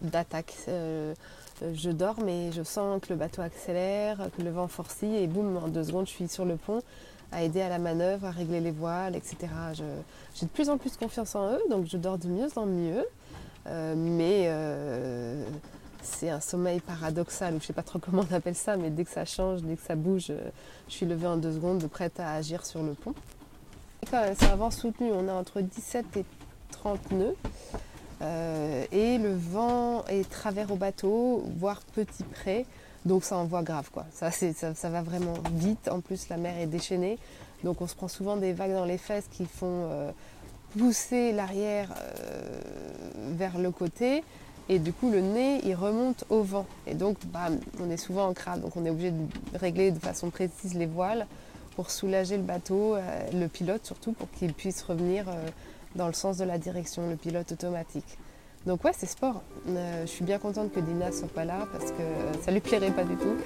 d'attaque 0.00 0.54
je 1.74 1.90
dors, 1.90 2.20
mais 2.24 2.52
je 2.52 2.62
sens 2.62 3.00
que 3.00 3.12
le 3.12 3.16
bateau 3.16 3.42
accélère, 3.42 4.28
que 4.36 4.42
le 4.42 4.50
vent 4.50 4.68
forcit, 4.68 5.14
et 5.16 5.26
boum, 5.26 5.56
en 5.56 5.68
deux 5.68 5.84
secondes, 5.84 6.06
je 6.06 6.12
suis 6.12 6.28
sur 6.28 6.44
le 6.44 6.56
pont 6.56 6.82
à 7.32 7.42
aider 7.42 7.60
à 7.60 7.68
la 7.68 7.78
manœuvre, 7.78 8.26
à 8.26 8.30
régler 8.30 8.60
les 8.60 8.70
voiles, 8.70 9.14
etc. 9.16 9.36
J'ai 10.34 10.46
de 10.46 10.50
plus 10.50 10.68
en 10.68 10.78
plus 10.78 10.96
confiance 10.96 11.34
en 11.34 11.52
eux, 11.52 11.62
donc 11.70 11.86
je 11.86 11.96
dors 11.96 12.18
de 12.18 12.28
mieux 12.28 12.48
en 12.56 12.66
mieux. 12.66 13.04
Euh, 13.66 13.94
mais 13.96 14.46
euh, 14.46 15.44
c'est 16.02 16.30
un 16.30 16.40
sommeil 16.40 16.80
paradoxal, 16.80 17.50
je 17.50 17.54
ne 17.56 17.60
sais 17.60 17.72
pas 17.72 17.82
trop 17.82 17.98
comment 18.04 18.24
on 18.28 18.34
appelle 18.34 18.54
ça, 18.54 18.76
mais 18.76 18.90
dès 18.90 19.04
que 19.04 19.10
ça 19.10 19.24
change, 19.24 19.62
dès 19.62 19.76
que 19.76 19.82
ça 19.82 19.94
bouge, 19.94 20.32
je 20.88 20.92
suis 20.92 21.06
levée 21.06 21.26
en 21.26 21.36
deux 21.36 21.52
secondes, 21.52 21.86
prête 21.88 22.18
à 22.18 22.32
agir 22.32 22.64
sur 22.66 22.82
le 22.82 22.94
pont. 22.94 23.14
C'est 24.06 24.46
un 24.46 24.56
vent 24.56 24.70
soutenu, 24.70 25.12
on 25.12 25.28
a 25.28 25.32
entre 25.32 25.60
17 25.60 26.16
et 26.16 26.24
30 26.72 27.12
nœuds. 27.12 27.36
Euh, 28.22 28.84
et 28.92 29.18
le 29.18 29.34
vent 29.34 30.04
est 30.06 30.28
travers 30.28 30.70
au 30.70 30.76
bateau, 30.76 31.42
voire 31.58 31.80
petit 31.80 32.22
près, 32.22 32.66
donc 33.06 33.24
ça 33.24 33.36
envoie 33.36 33.62
grave 33.62 33.90
quoi. 33.90 34.04
Ça, 34.12 34.30
ça, 34.30 34.90
va 34.90 35.02
vraiment 35.02 35.34
vite, 35.54 35.88
en 35.90 36.00
plus 36.00 36.28
la 36.28 36.36
mer 36.36 36.58
est 36.58 36.66
déchaînée, 36.66 37.18
donc 37.64 37.80
on 37.80 37.86
se 37.86 37.94
prend 37.94 38.08
souvent 38.08 38.36
des 38.36 38.52
vagues 38.52 38.74
dans 38.74 38.84
les 38.84 38.98
fesses 38.98 39.28
qui 39.30 39.46
font 39.46 39.86
euh, 39.90 40.10
pousser 40.76 41.32
l'arrière 41.32 41.94
euh, 41.96 42.60
vers 43.32 43.56
le 43.56 43.70
côté, 43.70 44.22
et 44.68 44.78
du 44.78 44.92
coup 44.92 45.10
le 45.10 45.22
nez 45.22 45.60
il 45.64 45.74
remonte 45.74 46.24
au 46.28 46.42
vent, 46.42 46.66
et 46.86 46.94
donc 46.94 47.16
on 47.80 47.90
est 47.90 47.96
souvent 47.96 48.28
en 48.28 48.34
crabe, 48.34 48.60
donc 48.60 48.76
on 48.76 48.84
est 48.84 48.90
obligé 48.90 49.12
de 49.12 49.26
régler 49.58 49.92
de 49.92 49.98
façon 49.98 50.28
précise 50.28 50.74
les 50.74 50.86
voiles 50.86 51.26
pour 51.76 51.90
soulager 51.90 52.36
le 52.36 52.42
bateau, 52.42 52.96
le 53.32 53.46
pilote 53.46 53.84
surtout, 53.84 54.12
pour 54.12 54.30
qu'il 54.30 54.54
puisse 54.54 54.82
revenir 54.82 55.26
dans 55.94 56.06
le 56.06 56.12
sens 56.12 56.36
de 56.38 56.44
la 56.44 56.58
direction, 56.58 57.08
le 57.08 57.16
pilote 57.16 57.52
automatique. 57.52 58.18
Donc 58.66 58.84
ouais, 58.84 58.92
c'est 58.94 59.06
sport. 59.06 59.42
Euh, 59.68 60.02
je 60.02 60.10
suis 60.10 60.24
bien 60.24 60.38
contente 60.38 60.72
que 60.72 60.80
Dina 60.80 61.12
soit 61.12 61.32
pas 61.32 61.44
là 61.44 61.66
parce 61.72 61.92
que 61.92 62.42
ça 62.42 62.50
lui 62.50 62.60
plairait 62.60 62.90
pas 62.90 63.04
du 63.04 63.16
tout. 63.16 63.36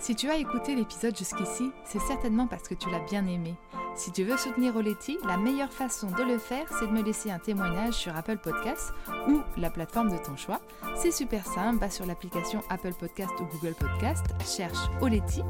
Si 0.00 0.14
tu 0.14 0.30
as 0.30 0.36
écouté 0.38 0.74
l'épisode 0.74 1.14
jusqu'ici, 1.14 1.70
c'est 1.84 2.00
certainement 2.00 2.46
parce 2.46 2.66
que 2.66 2.74
tu 2.74 2.88
l'as 2.88 3.04
bien 3.04 3.26
aimé. 3.26 3.54
Si 3.94 4.12
tu 4.12 4.24
veux 4.24 4.36
soutenir 4.36 4.76
Oleti, 4.76 5.18
la 5.26 5.36
meilleure 5.36 5.72
façon 5.72 6.06
de 6.08 6.22
le 6.22 6.38
faire, 6.38 6.66
c'est 6.78 6.86
de 6.86 6.92
me 6.92 7.02
laisser 7.02 7.30
un 7.30 7.38
témoignage 7.38 7.94
sur 7.94 8.16
Apple 8.16 8.38
Podcasts 8.38 8.92
ou 9.28 9.42
la 9.56 9.70
plateforme 9.70 10.10
de 10.10 10.16
ton 10.16 10.36
choix. 10.36 10.60
C'est 10.96 11.10
super 11.10 11.44
simple, 11.44 11.78
va 11.78 11.90
sur 11.90 12.06
l'application 12.06 12.62
Apple 12.70 12.94
Podcast 12.98 13.32
ou 13.40 13.44
Google 13.56 13.74
Podcast, 13.74 14.24
cherche 14.44 14.78
Oleti. 15.00 15.42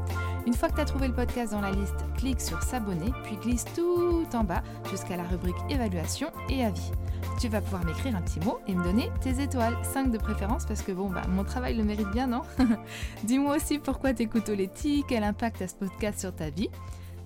Une 0.45 0.53
fois 0.53 0.69
que 0.69 0.75
tu 0.75 0.81
as 0.81 0.85
trouvé 0.85 1.07
le 1.07 1.13
podcast 1.13 1.53
dans 1.53 1.61
la 1.61 1.71
liste, 1.71 2.05
clique 2.17 2.41
sur 2.41 2.61
s'abonner, 2.63 3.13
puis 3.23 3.37
glisse 3.37 3.65
tout 3.75 4.27
en 4.33 4.43
bas 4.43 4.63
jusqu'à 4.89 5.17
la 5.17 5.23
rubrique 5.23 5.55
évaluation 5.69 6.29
et 6.49 6.65
avis 6.65 6.91
tu 7.39 7.47
vas 7.47 7.61
pouvoir 7.61 7.83
m'écrire 7.85 8.15
un 8.15 8.21
petit 8.21 8.39
mot 8.39 8.59
et 8.67 8.75
me 8.75 8.83
donner 8.83 9.09
tes 9.21 9.41
étoiles, 9.41 9.75
5 9.83 10.11
de 10.11 10.17
préférence 10.17 10.65
parce 10.65 10.81
que 10.81 10.91
bon 10.91 11.09
bah 11.09 11.23
mon 11.27 11.43
travail 11.43 11.75
le 11.75 11.83
mérite 11.83 12.09
bien, 12.11 12.27
non? 12.27 12.41
Dis-moi 13.23 13.55
aussi 13.55 13.79
pourquoi 13.79 14.13
t'écoutes 14.13 14.49
Oleti, 14.49 15.03
quel 15.07 15.23
impact 15.23 15.61
a 15.61 15.67
ce 15.67 15.75
podcast 15.75 16.19
sur 16.19 16.35
ta 16.35 16.49
vie? 16.49 16.69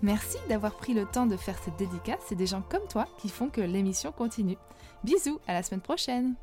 Merci 0.01 0.37
d'avoir 0.49 0.75
pris 0.75 0.93
le 0.93 1.05
temps 1.05 1.25
de 1.25 1.37
faire 1.37 1.57
cette 1.63 1.77
dédicace, 1.77 2.19
c'est 2.27 2.35
des 2.35 2.47
gens 2.47 2.61
comme 2.69 2.87
toi 2.89 3.07
qui 3.17 3.29
font 3.29 3.49
que 3.49 3.61
l'émission 3.61 4.11
continue. 4.11 4.57
Bisous, 5.03 5.39
à 5.47 5.53
la 5.53 5.63
semaine 5.63 5.81
prochaine 5.81 6.35